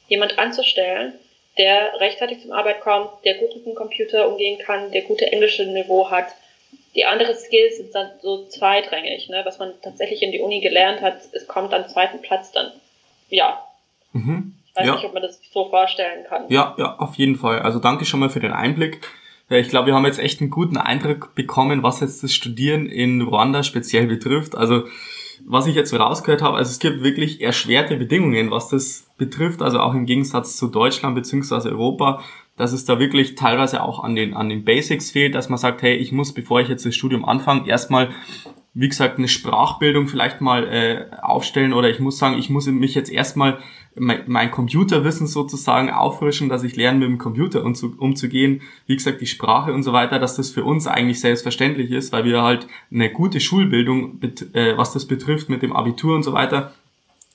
[0.08, 1.14] jemand anzustellen,
[1.58, 5.66] der rechtzeitig zum Arbeit kommt, der gut mit dem Computer umgehen kann, der gute englische
[5.66, 6.28] Niveau hat.
[6.96, 9.42] Die anderen Skills sind dann so zweitrangig, ne?
[9.46, 12.72] was man tatsächlich in die Uni gelernt hat, es kommt am zweiten Platz dann.
[13.30, 13.66] Ja.
[14.12, 14.56] Mhm.
[14.68, 14.96] Ich weiß ja.
[14.96, 16.46] nicht, ob man das so vorstellen kann.
[16.50, 17.60] Ja, ja, auf jeden Fall.
[17.60, 19.02] Also danke schon mal für den Einblick.
[19.52, 22.86] Ja, ich glaube, wir haben jetzt echt einen guten Eindruck bekommen, was jetzt das Studieren
[22.86, 24.56] in Ruanda speziell betrifft.
[24.56, 24.86] Also
[25.46, 29.82] was ich jetzt rausgehört habe, also es gibt wirklich erschwerte Bedingungen, was das betrifft, also
[29.82, 32.24] auch im Gegensatz zu Deutschland beziehungsweise Europa,
[32.56, 35.82] dass es da wirklich teilweise auch an den, an den Basics fehlt, dass man sagt,
[35.82, 38.12] hey, ich muss, bevor ich jetzt das Studium anfange, erstmal
[38.74, 42.96] wie gesagt, eine Sprachbildung vielleicht mal äh, aufstellen oder ich muss sagen, ich muss mich
[42.96, 43.60] jetzt erstmal
[43.96, 48.62] mein, Computerwissen sozusagen auffrischen, dass ich lerne, mit dem Computer umzu, umzugehen.
[48.88, 52.24] Wie gesagt, die Sprache und so weiter, dass das für uns eigentlich selbstverständlich ist, weil
[52.24, 56.32] wir halt eine gute Schulbildung, bet, äh, was das betrifft, mit dem Abitur und so
[56.32, 56.74] weiter,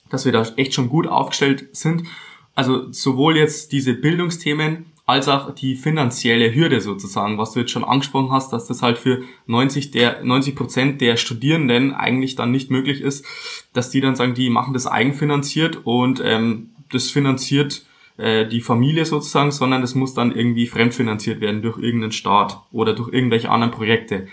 [0.09, 2.03] dass wir da echt schon gut aufgestellt sind.
[2.55, 7.85] Also sowohl jetzt diese Bildungsthemen als auch die finanzielle Hürde sozusagen, was du jetzt schon
[7.85, 12.69] angesprochen hast, dass das halt für 90 der 90 Prozent der Studierenden eigentlich dann nicht
[12.69, 13.25] möglich ist,
[13.71, 17.85] dass die dann sagen, die machen das eigenfinanziert und ähm, das finanziert
[18.17, 22.93] äh, die Familie sozusagen, sondern das muss dann irgendwie fremdfinanziert werden durch irgendeinen Staat oder
[22.93, 24.27] durch irgendwelche anderen Projekte.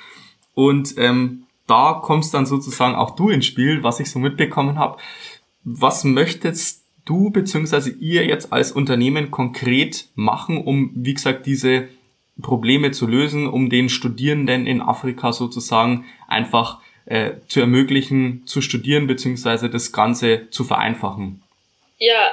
[0.54, 4.98] Und ähm, da kommst dann sozusagen auch du ins Spiel, was ich so mitbekommen habe.
[5.62, 7.90] Was möchtest du bzw.
[8.00, 11.88] ihr jetzt als Unternehmen konkret machen, um, wie gesagt, diese
[12.42, 19.06] Probleme zu lösen, um den Studierenden in Afrika sozusagen einfach äh, zu ermöglichen, zu studieren
[19.06, 19.68] bzw.
[19.68, 21.42] das Ganze zu vereinfachen?
[21.98, 22.32] Ja,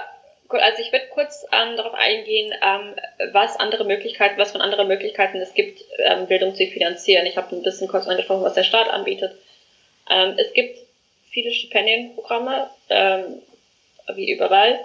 [0.50, 2.96] also ich werde kurz ähm, darauf eingehen, ähm,
[3.32, 7.26] was andere Möglichkeiten, was von anderen Möglichkeiten es gibt, ähm, Bildung zu finanzieren.
[7.26, 9.36] Ich habe ein bisschen kurz angesprochen, was der Staat anbietet.
[10.10, 10.78] Ähm, es gibt
[11.30, 13.42] viele Stipendienprogramme, ähm,
[14.16, 14.80] wie überall.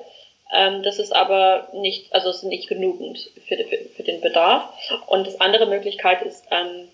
[0.52, 4.68] Ähm, das ist aber nicht, also es ist nicht genügend für, für, für den Bedarf.
[5.06, 6.88] Und das andere Möglichkeit ist, ähm,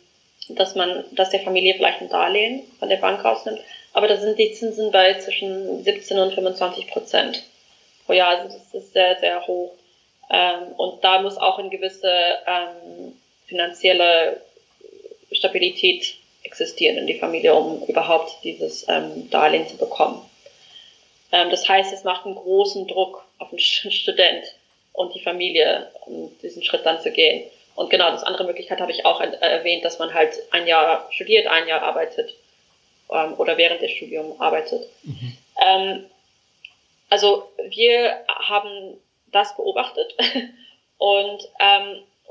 [0.48, 3.60] dass man, dass der Familie vielleicht ein Darlehen von der Bank rausnimmt.
[3.92, 7.42] Aber da sind die Zinsen bei zwischen 17 und 25 Prozent
[8.06, 8.38] pro Jahr.
[8.38, 9.72] Also das ist sehr, sehr hoch.
[10.30, 12.10] Ähm, und da muss auch eine gewisse
[12.46, 14.40] ähm, finanzielle
[15.30, 20.22] Stabilität existieren in die Familie, um überhaupt dieses ähm, Darlehen zu bekommen.
[21.32, 24.44] Ähm, das heißt, es macht einen großen Druck auf den Student
[24.92, 27.50] und die Familie, um diesen Schritt dann zu gehen.
[27.74, 31.46] Und genau, das andere Möglichkeit habe ich auch erwähnt, dass man halt ein Jahr studiert,
[31.46, 32.34] ein Jahr arbeitet
[33.10, 34.86] ähm, oder während des Studiums arbeitet.
[35.04, 35.38] Mhm.
[35.66, 36.06] Ähm,
[37.08, 38.98] also wir haben
[39.32, 40.14] das beobachtet
[40.98, 41.48] und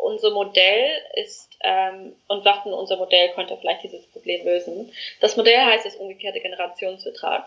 [0.01, 4.91] unser Modell ist ähm, und dachten, unser Modell könnte vielleicht dieses Problem lösen.
[5.19, 7.45] Das Modell heißt das umgekehrte Generationsvertrag.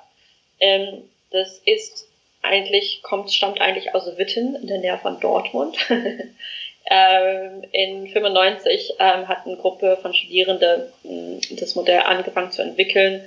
[0.61, 2.09] Ähm, das ist
[2.43, 5.77] eigentlich, kommt, stammt eigentlich aus Witten in der Nähe von Dortmund.
[6.87, 13.27] Ähm, in 95 ähm, hat eine Gruppe von Studierenden ähm, das Modell angefangen zu entwickeln,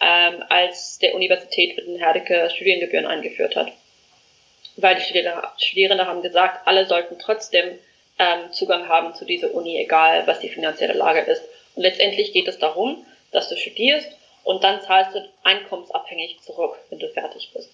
[0.00, 3.72] ähm, als der Universität Wittenherdecke Studiengebühren eingeführt hat.
[4.76, 7.78] Weil die Studierenden haben gesagt, alle sollten trotzdem
[8.18, 11.42] ähm, Zugang haben zu dieser Uni, egal was die finanzielle Lage ist.
[11.74, 14.08] Und letztendlich geht es darum, dass du studierst
[14.44, 17.70] und dann zahlst du einkommensabhängig zurück, wenn du fertig bist.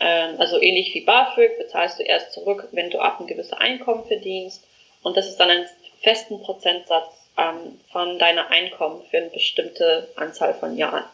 [0.00, 4.04] Ähm, also ähnlich wie BAföG bezahlst du erst zurück, wenn du ab ein gewisses Einkommen
[4.06, 4.64] verdienst.
[5.02, 5.66] Und das ist dann ein
[6.02, 11.04] festen Prozentsatz ähm, von deiner Einkommen für eine bestimmte Anzahl von Jahren.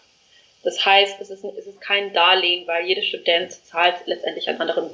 [0.63, 4.91] Das heißt, es ist, es ist kein Darlehen, weil jeder Student zahlt letztendlich einen anderen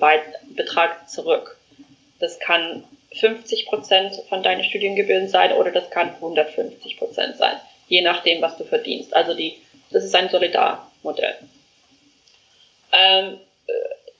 [0.56, 1.56] Betrag zurück.
[2.18, 7.56] Das kann 50 Prozent von deinen Studiengebühren sein oder das kann 150 Prozent sein,
[7.88, 9.14] je nachdem, was du verdienst.
[9.14, 9.58] Also die,
[9.90, 11.36] das ist ein Solidarmodell.
[12.92, 13.72] Ähm, äh,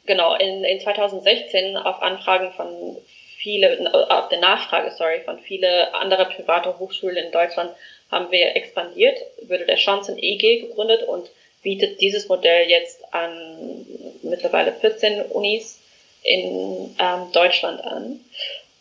[0.07, 2.97] genau, in, in 2016 auf Anfragen von
[3.37, 7.73] viele, auf der Nachfrage, sorry, von viele andere private Hochschulen in Deutschland
[8.11, 11.31] haben wir expandiert, wurde der Chancen EG gegründet und
[11.63, 13.87] bietet dieses Modell jetzt an
[14.23, 15.81] mittlerweile 14 Unis
[16.23, 18.21] in ähm, Deutschland an.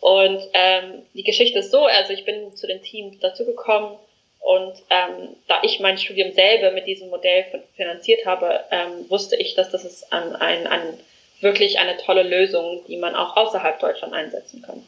[0.01, 3.97] Und ähm, die Geschichte ist so, also ich bin zu den Teams dazugekommen
[4.39, 9.55] und ähm, da ich mein Studium selber mit diesem Modell finanziert habe, ähm, wusste ich,
[9.55, 10.99] dass das ist ein, ein, ein,
[11.41, 14.85] wirklich eine tolle Lösung, die man auch außerhalb Deutschland einsetzen könnte.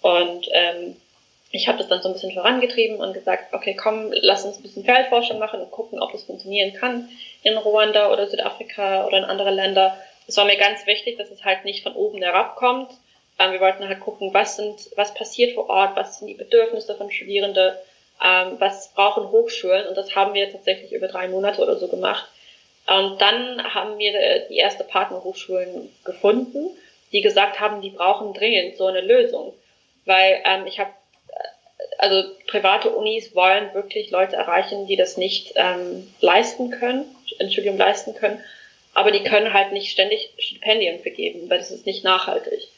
[0.00, 0.96] Und ähm,
[1.52, 4.62] ich habe das dann so ein bisschen vorangetrieben und gesagt, okay, komm, lass uns ein
[4.62, 7.08] bisschen Feldforschung machen und gucken, ob es funktionieren kann
[7.42, 9.96] in Ruanda oder Südafrika oder in andere Länder.
[10.26, 12.90] Es war mir ganz wichtig, dass es halt nicht von oben herabkommt.
[13.38, 16.94] Ähm, wir wollten halt gucken, was sind, was passiert vor Ort, was sind die Bedürfnisse
[16.94, 17.74] von Studierenden,
[18.22, 22.26] ähm, was brauchen Hochschulen und das haben wir tatsächlich über drei Monate oder so gemacht.
[22.86, 26.70] Und dann haben wir äh, die erste Partnerhochschulen gefunden,
[27.12, 29.54] die gesagt haben, die brauchen dringend so eine Lösung.
[30.04, 30.90] Weil ähm, ich habe
[31.98, 37.04] also private Unis wollen wirklich Leute erreichen, die das nicht ähm, leisten können,
[37.40, 38.42] ein Studium leisten können,
[38.94, 42.68] aber die können halt nicht ständig Stipendien vergeben, weil das ist nicht nachhaltig.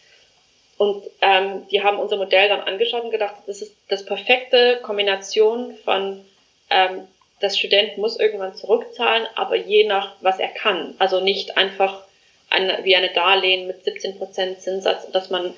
[0.76, 5.76] Und ähm, die haben unser Modell dann angeschaut und gedacht, das ist das perfekte Kombination
[5.84, 6.24] von
[6.70, 7.06] ähm,
[7.40, 10.94] das Student muss irgendwann zurückzahlen, aber je nach was er kann.
[10.98, 12.02] Also nicht einfach
[12.50, 15.54] eine, wie eine Darlehen mit 17% Zinssatz, dass man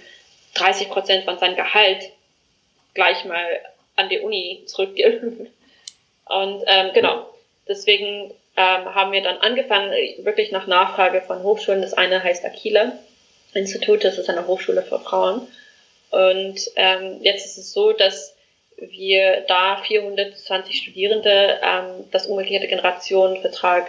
[0.55, 2.11] 30% von seinem Gehalt
[2.95, 3.61] gleich mal
[3.95, 5.23] an die Uni zurückgibt.
[6.29, 7.27] Und ähm, genau,
[7.69, 9.93] deswegen ähm, haben wir dann angefangen,
[10.25, 11.83] wirklich nach Nachfrage von Hochschulen.
[11.83, 12.99] Das eine heißt Aquila
[13.57, 15.47] Institut, das ist eine Hochschule für Frauen.
[16.11, 18.37] Und ähm, jetzt ist es so, dass
[18.79, 23.87] wir da 420 Studierende ähm, das umgekehrte Generationenvertrag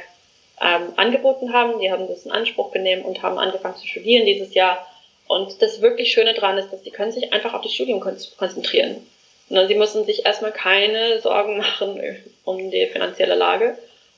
[0.62, 1.80] ähm, angeboten haben.
[1.80, 4.88] Die haben das in Anspruch genommen und haben angefangen zu studieren dieses Jahr.
[5.27, 9.06] Und das wirklich Schöne daran ist, dass die können sich einfach auf das Studium konzentrieren.
[9.49, 12.01] Und sie müssen sich erstmal keine Sorgen machen
[12.43, 13.77] um die finanzielle Lage.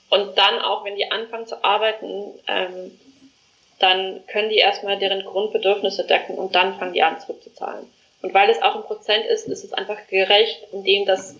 [0.09, 2.99] Und dann auch, wenn die anfangen zu arbeiten, ähm,
[3.79, 7.87] dann können die erstmal deren Grundbedürfnisse decken und dann fangen die an zurückzuzahlen.
[8.21, 11.35] Und weil es auch ein Prozent ist, ist es einfach gerecht, indem dass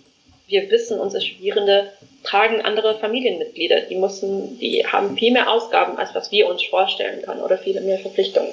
[0.46, 1.92] wir wissen, unsere Studierende
[2.24, 3.82] tragen andere Familienmitglieder.
[3.82, 7.80] Die müssen, die haben viel mehr Ausgaben, als was wir uns vorstellen können oder viele
[7.80, 8.52] mehr Verpflichtungen.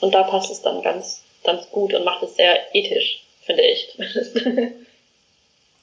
[0.00, 3.96] Und da passt es dann ganz, ganz gut und macht es sehr ethisch, finde ich.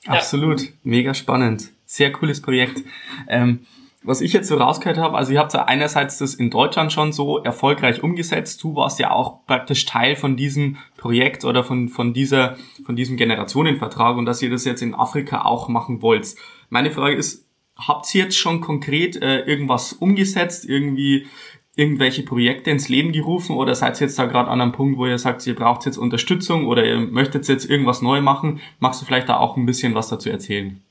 [0.07, 1.63] Absolut, mega spannend.
[1.85, 2.79] Sehr cooles Projekt.
[3.27, 3.65] Ähm,
[4.03, 7.11] was ich jetzt so rausgehört habe, also ihr habt ja einerseits das in Deutschland schon
[7.11, 8.63] so erfolgreich umgesetzt.
[8.63, 13.17] Du warst ja auch praktisch Teil von diesem Projekt oder von, von dieser, von diesem
[13.17, 16.35] Generationenvertrag und dass ihr das jetzt in Afrika auch machen wollt.
[16.69, 17.45] Meine Frage ist,
[17.77, 21.27] habt ihr jetzt schon konkret äh, irgendwas umgesetzt, irgendwie
[21.75, 25.05] irgendwelche Projekte ins Leben gerufen oder seid ihr jetzt da gerade an einem Punkt, wo
[25.07, 28.61] ihr sagt, ihr braucht jetzt Unterstützung oder ihr möchtet jetzt irgendwas neu machen?
[28.79, 30.81] Magst du vielleicht da auch ein bisschen was dazu erzählen?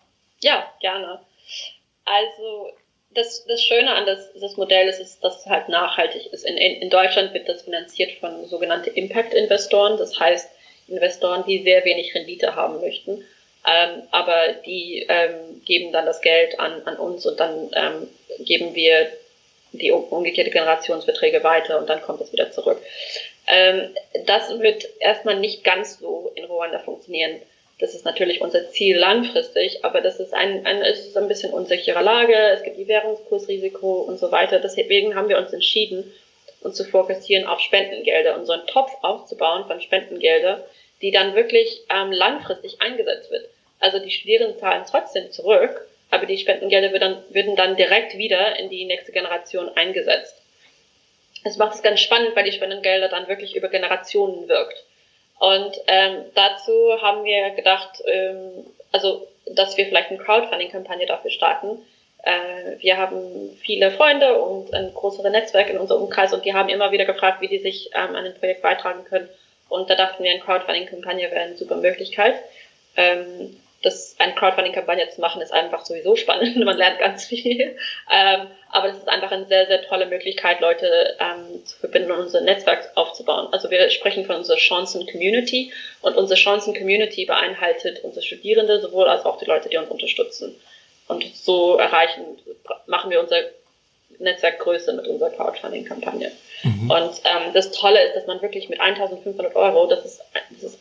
[0.41, 1.21] Ja, gerne.
[2.05, 2.78] Also
[3.19, 6.45] das, das Schöne an das, das Modell ist, ist, dass es halt nachhaltig ist.
[6.45, 10.49] In, in Deutschland wird das finanziert von sogenannten Impact-Investoren, das heißt
[10.89, 13.25] Investoren, die sehr wenig Rendite haben möchten.
[13.67, 18.09] Ähm, aber die ähm, geben dann das Geld an, an uns und dann ähm,
[18.45, 19.09] geben wir
[19.73, 22.81] die umgekehrte Generationsverträge weiter und dann kommt es wieder zurück.
[23.47, 23.91] Ähm,
[24.25, 27.41] das wird erstmal nicht ganz so in Ruanda funktionieren.
[27.79, 32.03] Das ist natürlich unser Ziel langfristig, aber das ist ein, ein, ist ein bisschen unsichere
[32.03, 32.35] Lage.
[32.35, 34.59] Es gibt die Währungskursrisiko und so weiter.
[34.59, 36.13] Deswegen haben wir uns entschieden,
[36.61, 40.65] uns zu fokussieren auf Spendengelder und so einen Topf aufzubauen von Spendengelder,
[41.03, 43.49] die dann wirklich ähm, langfristig eingesetzt wird.
[43.79, 48.59] Also die Studierenden zahlen trotzdem zurück, aber die Spendengelder würden dann, würden dann direkt wieder
[48.59, 50.35] in die nächste Generation eingesetzt.
[51.45, 54.85] Es macht es ganz spannend, weil die Spendengelder dann wirklich über Generationen wirkt.
[55.39, 61.79] Und ähm, dazu haben wir gedacht, ähm, also dass wir vielleicht eine Crowdfunding-Kampagne dafür starten.
[62.23, 66.69] Äh, wir haben viele Freunde und ein größeres Netzwerk in unserem Umkreis und die haben
[66.69, 69.29] immer wieder gefragt, wie die sich ähm, an ein Projekt beitragen können.
[69.69, 72.35] Und da dachten wir, eine Crowdfunding-Kampagne wäre eine super Möglichkeit.
[72.97, 76.57] Ähm, das eine Crowdfunding-Kampagne zu machen, ist einfach sowieso spannend.
[76.65, 77.77] Man lernt ganz viel.
[78.11, 82.21] Ähm, aber das ist einfach eine sehr, sehr tolle Möglichkeit, Leute ähm, zu verbinden und
[82.21, 83.49] unser Netzwerk aufzubauen.
[83.53, 85.73] Also wir sprechen von unserer Chancen-Community
[86.03, 90.61] und unsere Chancen-Community beinhaltet unsere Studierende sowohl als auch die Leute, die uns unterstützen.
[91.07, 92.25] Und so erreichen,
[92.87, 93.37] machen wir unser
[94.19, 96.33] Netzwerk größer mit unserer Crowdfunding-Kampagne.
[96.65, 96.91] Mhm.
[96.91, 100.21] Und ähm, das Tolle ist, dass man wirklich mit 1500 Euro, das ist,
[100.51, 100.81] das ist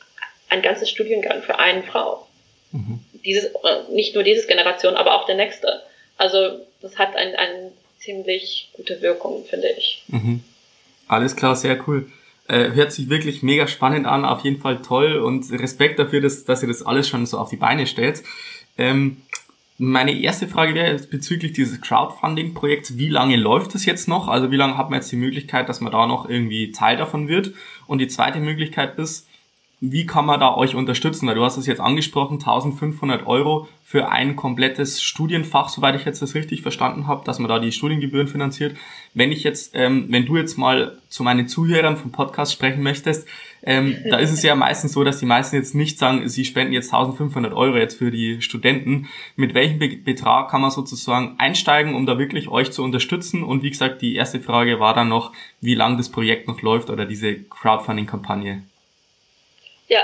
[0.50, 2.27] ein ganzes Studiengang für eine Frau.
[2.72, 3.00] Mhm.
[3.26, 3.50] Dieses,
[3.92, 5.82] nicht nur diese Generation, aber auch der nächste.
[6.18, 10.04] Also das hat eine ein ziemlich gute Wirkung, finde ich.
[10.08, 10.44] Mhm.
[11.08, 12.10] Alles klar, sehr cool.
[12.48, 16.46] Äh, hört sich wirklich mega spannend an, auf jeden Fall toll und Respekt dafür, dass,
[16.46, 18.24] dass ihr das alles schon so auf die Beine stellt.
[18.78, 19.18] Ähm,
[19.80, 22.98] meine erste Frage wäre jetzt bezüglich dieses Crowdfunding-Projekts.
[22.98, 24.28] Wie lange läuft es jetzt noch?
[24.28, 27.28] Also wie lange hat man jetzt die Möglichkeit, dass man da noch irgendwie Teil davon
[27.28, 27.52] wird?
[27.86, 29.27] Und die zweite Möglichkeit ist,
[29.80, 31.28] wie kann man da euch unterstützen?
[31.28, 36.22] Weil du hast es jetzt angesprochen, 1500 Euro für ein komplettes Studienfach, soweit ich jetzt
[36.22, 38.76] das richtig verstanden habe, dass man da die Studiengebühren finanziert.
[39.14, 43.28] Wenn ich jetzt, ähm, wenn du jetzt mal zu meinen Zuhörern vom Podcast sprechen möchtest,
[43.62, 46.74] ähm, da ist es ja meistens so, dass die meisten jetzt nicht sagen, sie spenden
[46.74, 49.08] jetzt 1500 Euro jetzt für die Studenten.
[49.36, 53.44] Mit welchem Be Betrag kann man sozusagen einsteigen, um da wirklich euch zu unterstützen?
[53.44, 56.90] Und wie gesagt, die erste Frage war dann noch, wie lange das Projekt noch läuft
[56.90, 58.64] oder diese Crowdfunding-Kampagne.
[59.88, 60.04] Ja,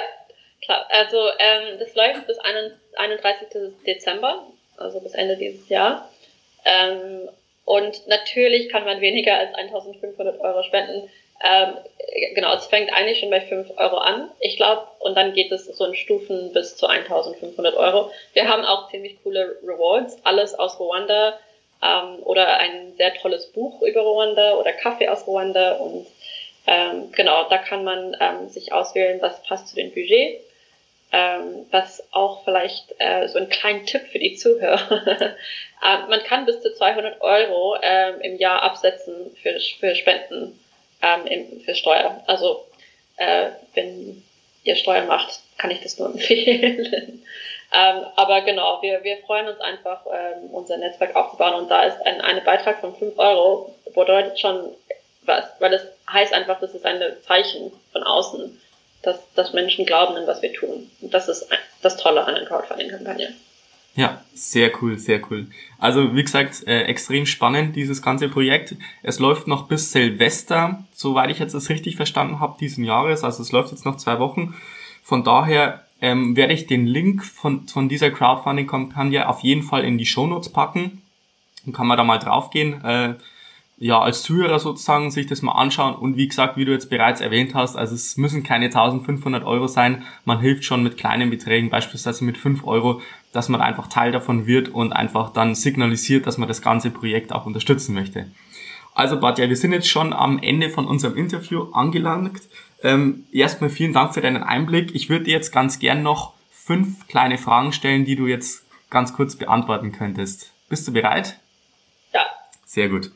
[0.61, 0.85] klar.
[0.89, 3.47] Also ähm, das läuft bis 31.
[3.85, 6.09] Dezember, also bis Ende dieses Jahr.
[6.65, 7.29] Ähm,
[7.65, 11.09] und natürlich kann man weniger als 1500 Euro spenden.
[11.43, 11.77] Ähm,
[12.35, 15.65] genau, es fängt eigentlich schon bei 5 Euro an, ich glaube, und dann geht es
[15.65, 18.11] so in Stufen bis zu 1500 Euro.
[18.33, 21.37] Wir haben auch ziemlich coole Rewards, alles aus Ruanda
[21.81, 26.07] ähm, oder ein sehr tolles Buch über Ruanda oder Kaffee aus Ruanda und
[26.65, 30.39] ähm, genau, da kann man ähm, sich auswählen, was passt zu dem Budget.
[31.15, 34.79] Ähm, was auch vielleicht äh, so ein kleiner Tipp für die Zuhörer.
[35.83, 40.59] äh, man kann bis zu 200 Euro ähm, im Jahr absetzen für, für Spenden
[41.03, 42.23] ähm, im, für Steuer.
[42.25, 42.65] Also
[43.17, 44.23] äh, wenn
[44.63, 47.23] ihr Steuer macht, kann ich das nur empfehlen.
[47.71, 52.01] ähm, aber genau, wir, wir freuen uns einfach, ähm, unser Netzwerk aufzubauen und da ist
[52.07, 54.73] ein eine Beitrag von 5 Euro bedeutet schon
[55.25, 58.59] was, weil es heißt einfach, das ist ein Zeichen von außen,
[59.01, 60.89] dass, dass Menschen glauben an was wir tun.
[61.01, 61.47] Und das ist
[61.81, 63.33] das Tolle an einer Crowdfunding-Kampagne.
[63.95, 65.47] Ja, sehr cool, sehr cool.
[65.77, 68.75] Also wie gesagt, äh, extrem spannend dieses ganze Projekt.
[69.03, 73.23] Es läuft noch bis Silvester, soweit ich jetzt das richtig verstanden habe, diesen Jahres.
[73.23, 74.55] Also es läuft jetzt noch zwei Wochen.
[75.03, 79.99] Von daher ähm, werde ich den Link von, von dieser Crowdfunding-Kampagne auf jeden Fall in
[79.99, 81.03] die Shownotes packen.
[81.63, 82.83] Dann kann man da mal draufgehen.
[82.83, 83.15] Äh,
[83.83, 87.19] ja, als Zuhörer sozusagen sich das mal anschauen und wie gesagt, wie du jetzt bereits
[87.19, 91.69] erwähnt hast, also es müssen keine 1500 Euro sein, man hilft schon mit kleinen Beträgen,
[91.69, 93.01] beispielsweise mit 5 Euro,
[93.33, 97.33] dass man einfach Teil davon wird und einfach dann signalisiert, dass man das ganze Projekt
[97.33, 98.31] auch unterstützen möchte.
[98.95, 102.39] Also Batja, wir sind jetzt schon am Ende von unserem Interview angelangt.
[102.83, 104.95] Ähm, erstmal vielen Dank für deinen Einblick.
[104.95, 109.13] Ich würde dir jetzt ganz gern noch fünf kleine Fragen stellen, die du jetzt ganz
[109.13, 110.53] kurz beantworten könntest.
[110.69, 111.37] Bist du bereit?
[112.13, 112.21] Ja.
[112.65, 113.11] Sehr gut.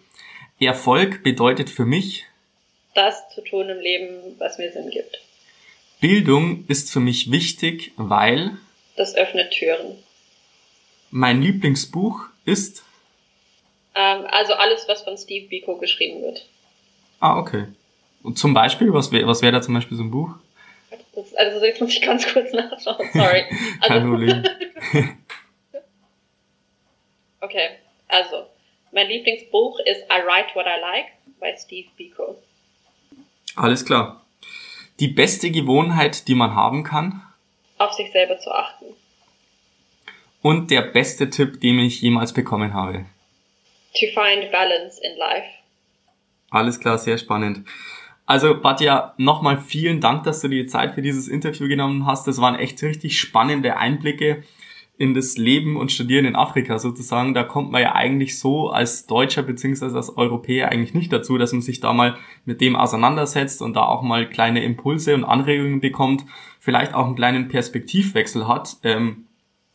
[0.65, 2.25] Erfolg bedeutet für mich,
[2.95, 5.19] das zu tun im Leben, was mir Sinn gibt.
[5.99, 8.57] Bildung ist für mich wichtig, weil
[8.95, 10.03] das öffnet Türen.
[11.11, 12.83] Mein Lieblingsbuch ist
[13.93, 16.47] ähm, also alles, was von Steve Biko geschrieben wird.
[17.19, 17.65] Ah, okay.
[18.23, 20.31] Und zum Beispiel, was wäre was wär da zum Beispiel so ein Buch?
[21.15, 23.43] Das, also jetzt muss ich ganz kurz nachschauen, sorry.
[23.81, 24.43] Kein also, Problem.
[27.41, 27.69] okay,
[28.07, 28.46] also
[28.97, 31.05] mein Lieblingsbuch ist I Write What I Like
[31.39, 32.35] bei Steve Biko.
[33.55, 34.25] Alles klar.
[34.99, 37.21] Die beste Gewohnheit, die man haben kann?
[37.77, 38.85] Auf sich selber zu achten.
[40.41, 43.05] Und der beste Tipp, den ich jemals bekommen habe?
[43.93, 45.47] To find balance in life.
[46.49, 47.67] Alles klar, sehr spannend.
[48.25, 52.27] Also, Batja, nochmal vielen Dank, dass du dir Zeit für dieses Interview genommen hast.
[52.27, 54.43] Das waren echt richtig spannende Einblicke
[54.97, 57.33] in das Leben und Studieren in Afrika sozusagen.
[57.33, 61.53] Da kommt man ja eigentlich so als Deutscher beziehungsweise als Europäer eigentlich nicht dazu, dass
[61.53, 65.81] man sich da mal mit dem auseinandersetzt und da auch mal kleine Impulse und Anregungen
[65.81, 66.25] bekommt,
[66.59, 69.25] vielleicht auch einen kleinen Perspektivwechsel hat, ähm,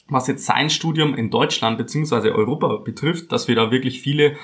[0.09, 4.37] was jetzt sein Studium in Deutschland beziehungsweise Europa betrifft, dass wir da wirklich viele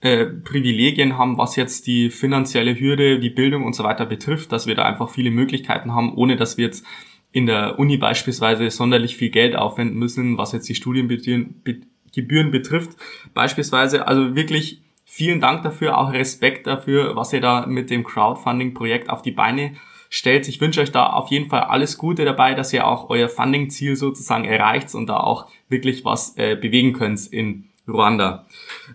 [0.00, 4.66] äh, Privilegien haben, was jetzt die finanzielle Hürde, die Bildung und so weiter betrifft, dass
[4.66, 6.84] wir da einfach viele Möglichkeiten haben, ohne dass wir jetzt
[7.34, 12.90] in der Uni beispielsweise sonderlich viel Geld aufwenden müssen, was jetzt die Studiengebühren betrifft.
[13.34, 19.10] Beispielsweise, also wirklich vielen Dank dafür, auch Respekt dafür, was ihr da mit dem Crowdfunding-Projekt
[19.10, 19.72] auf die Beine
[20.10, 20.46] stellt.
[20.46, 23.96] Ich wünsche euch da auf jeden Fall alles Gute dabei, dass ihr auch euer Funding-Ziel
[23.96, 28.46] sozusagen erreicht und da auch wirklich was äh, bewegen könnt in Ruanda.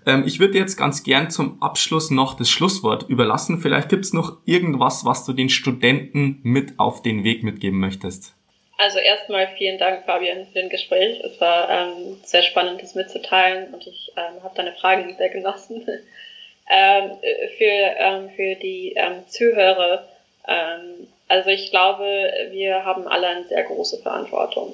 [0.05, 3.59] Ähm, ich würde jetzt ganz gern zum Abschluss noch das Schlusswort überlassen.
[3.59, 8.35] Vielleicht gibt es noch irgendwas, was du den Studenten mit auf den Weg mitgeben möchtest.
[8.77, 11.19] Also erstmal vielen Dank, Fabian, für das Gespräch.
[11.23, 15.85] Es war ähm, sehr spannend, das mitzuteilen und ich ähm, habe deine Fragen sehr genossen.
[16.69, 17.11] ähm,
[17.57, 20.07] für, ähm, für die ähm, Zuhörer,
[20.47, 24.73] ähm, also ich glaube, wir haben alle eine sehr große Verantwortung.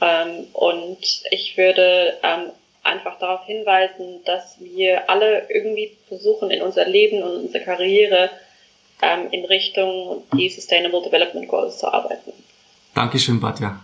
[0.00, 2.50] Ähm, und ich würde ähm,
[2.82, 8.30] einfach darauf hinweisen, dass wir alle irgendwie versuchen, in unser Leben und unsere Karriere
[9.00, 12.32] ähm, in Richtung die Sustainable Development Goals zu arbeiten.
[12.94, 13.80] Dankeschön, Batja.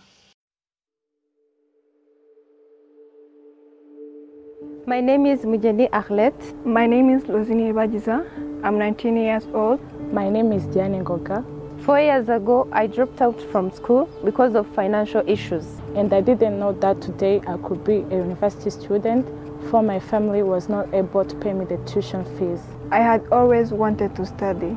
[4.87, 6.35] My name is Mujani Ahlet.
[6.65, 8.25] My name is Lozini Ibadiza.
[8.63, 9.81] I'm 19 years old.
[10.13, 11.58] My name is Diane Ngoga.
[11.89, 15.65] Four years ago, I dropped out from school because of financial issues.
[15.95, 19.27] And I didn't know that today I could be a university student,
[19.71, 22.61] for my family was not able to pay me the tuition fees.
[22.91, 24.77] I had always wanted to study.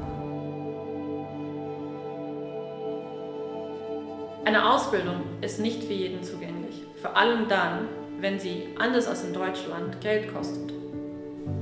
[4.46, 7.90] Eine Ausbildung ist nicht für jeden zugänglich, vor allem dann,
[8.22, 10.72] wenn sie, anders als in Deutschland, Geld kostet.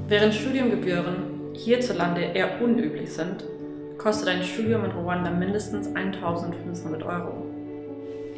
[0.08, 3.44] Während Studiengebühren hierzulande eher unüblich sind,
[4.00, 7.46] kostet ein Studium in Ruanda mindestens 1500 Euro.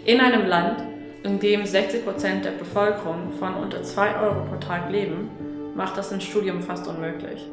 [0.05, 0.83] In einem Land,
[1.23, 5.29] in dem 60 Prozent der Bevölkerung von unter 2 Euro pro Tag leben,
[5.75, 7.47] macht das ein Studium fast unmöglich.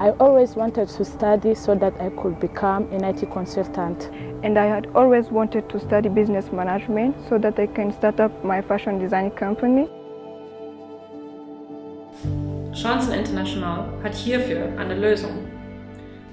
[0.00, 4.10] I always wanted to study so that I could become an IT consultant.
[4.42, 8.32] And I had always wanted to study business management so that I can start up
[8.42, 9.88] my fashion design company.
[12.84, 15.48] Chancen International hat hierfür eine Lösung.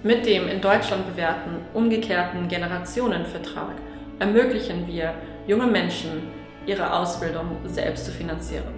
[0.03, 3.75] Mit dem in Deutschland bewährten umgekehrten Generationenvertrag
[4.19, 5.13] ermöglichen wir
[5.47, 6.23] junge Menschen,
[6.65, 8.73] ihre Ausbildung selbst zu finanzieren.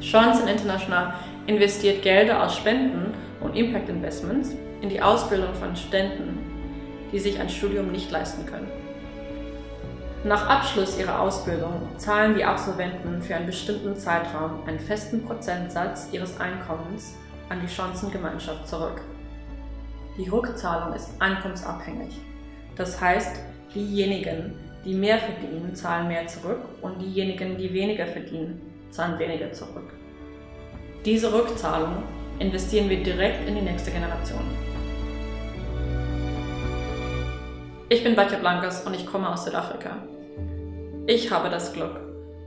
[0.00, 1.14] Chancen International
[1.46, 6.40] investiert Gelder aus Spenden und Impact Investments in die Ausbildung von Studenten,
[7.12, 8.83] die sich ein Studium nicht leisten können.
[10.24, 16.40] Nach Abschluss ihrer Ausbildung zahlen die Absolventen für einen bestimmten Zeitraum einen festen Prozentsatz ihres
[16.40, 17.14] Einkommens
[17.50, 19.02] an die Chancengemeinschaft zurück.
[20.16, 22.18] Die Rückzahlung ist einkommensabhängig.
[22.74, 23.36] Das heißt,
[23.74, 29.92] diejenigen, die mehr verdienen, zahlen mehr zurück und diejenigen, die weniger verdienen, zahlen weniger zurück.
[31.04, 32.02] Diese Rückzahlung
[32.38, 34.44] investieren wir direkt in die nächste Generation.
[37.90, 39.98] Ich bin Batja Blankers und ich komme aus Südafrika.
[41.06, 42.00] Ich habe das Glück,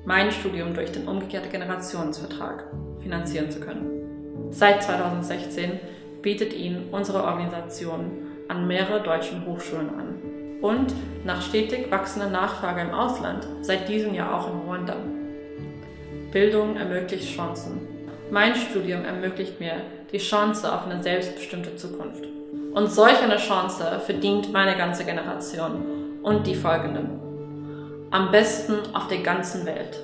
[0.03, 2.64] mein Studium durch den umgekehrten Generationsvertrag
[3.03, 4.49] finanzieren zu können.
[4.49, 5.80] Seit 2016
[6.24, 8.10] bietet ihn unsere Organisation
[8.47, 10.60] an mehrere deutschen Hochschulen an.
[10.64, 10.91] Und
[11.24, 14.95] nach stetig wachsender Nachfrage im Ausland, seit diesem Jahr auch in Ruanda.
[16.32, 17.88] Bildung ermöglicht Chancen.
[18.32, 19.74] Mein Studium ermöglicht mir
[20.12, 22.26] die Chance auf eine selbstbestimmte Zukunft.
[22.74, 27.26] Und solch eine Chance verdient meine ganze Generation und die folgenden
[28.12, 30.01] am besten auf der ganzen Welt.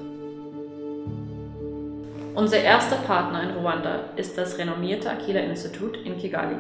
[2.36, 6.56] Unser erster Partner in Ruanda ist das renommierte Aquila Institut in Kigali.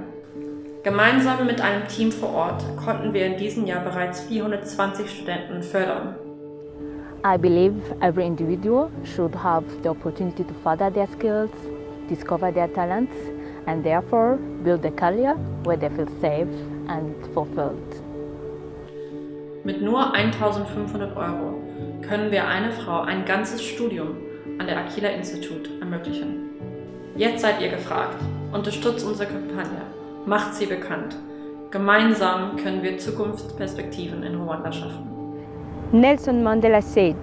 [0.83, 6.15] Gemeinsam mit einem Team vor Ort konnten wir in diesem Jahr bereits 420 Studenten fördern.
[7.25, 11.49] I believe every individual should have the opportunity to further their skills,
[12.09, 13.15] discover their talents,
[13.65, 16.49] and therefore build a career where they feel safe
[16.89, 18.02] and fulfilled.
[19.65, 21.53] Mit nur 1500 Euro
[22.01, 24.17] können wir einer Frau ein ganzes Studium
[24.59, 26.49] an der Aquila Institut ermöglichen.
[27.15, 28.17] Jetzt seid ihr gefragt.
[28.51, 29.83] Unterstützt unsere Kampagne.
[30.25, 31.15] Macht sie bekannt.
[31.71, 35.07] Gemeinsam können wir Zukunftsperspektiven in Ruanda schaffen.
[35.93, 37.15] Nelson Mandela said,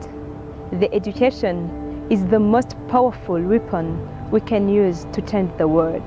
[0.81, 1.69] The education
[2.09, 3.99] is the most powerful weapon
[4.31, 6.03] we can use to change the world.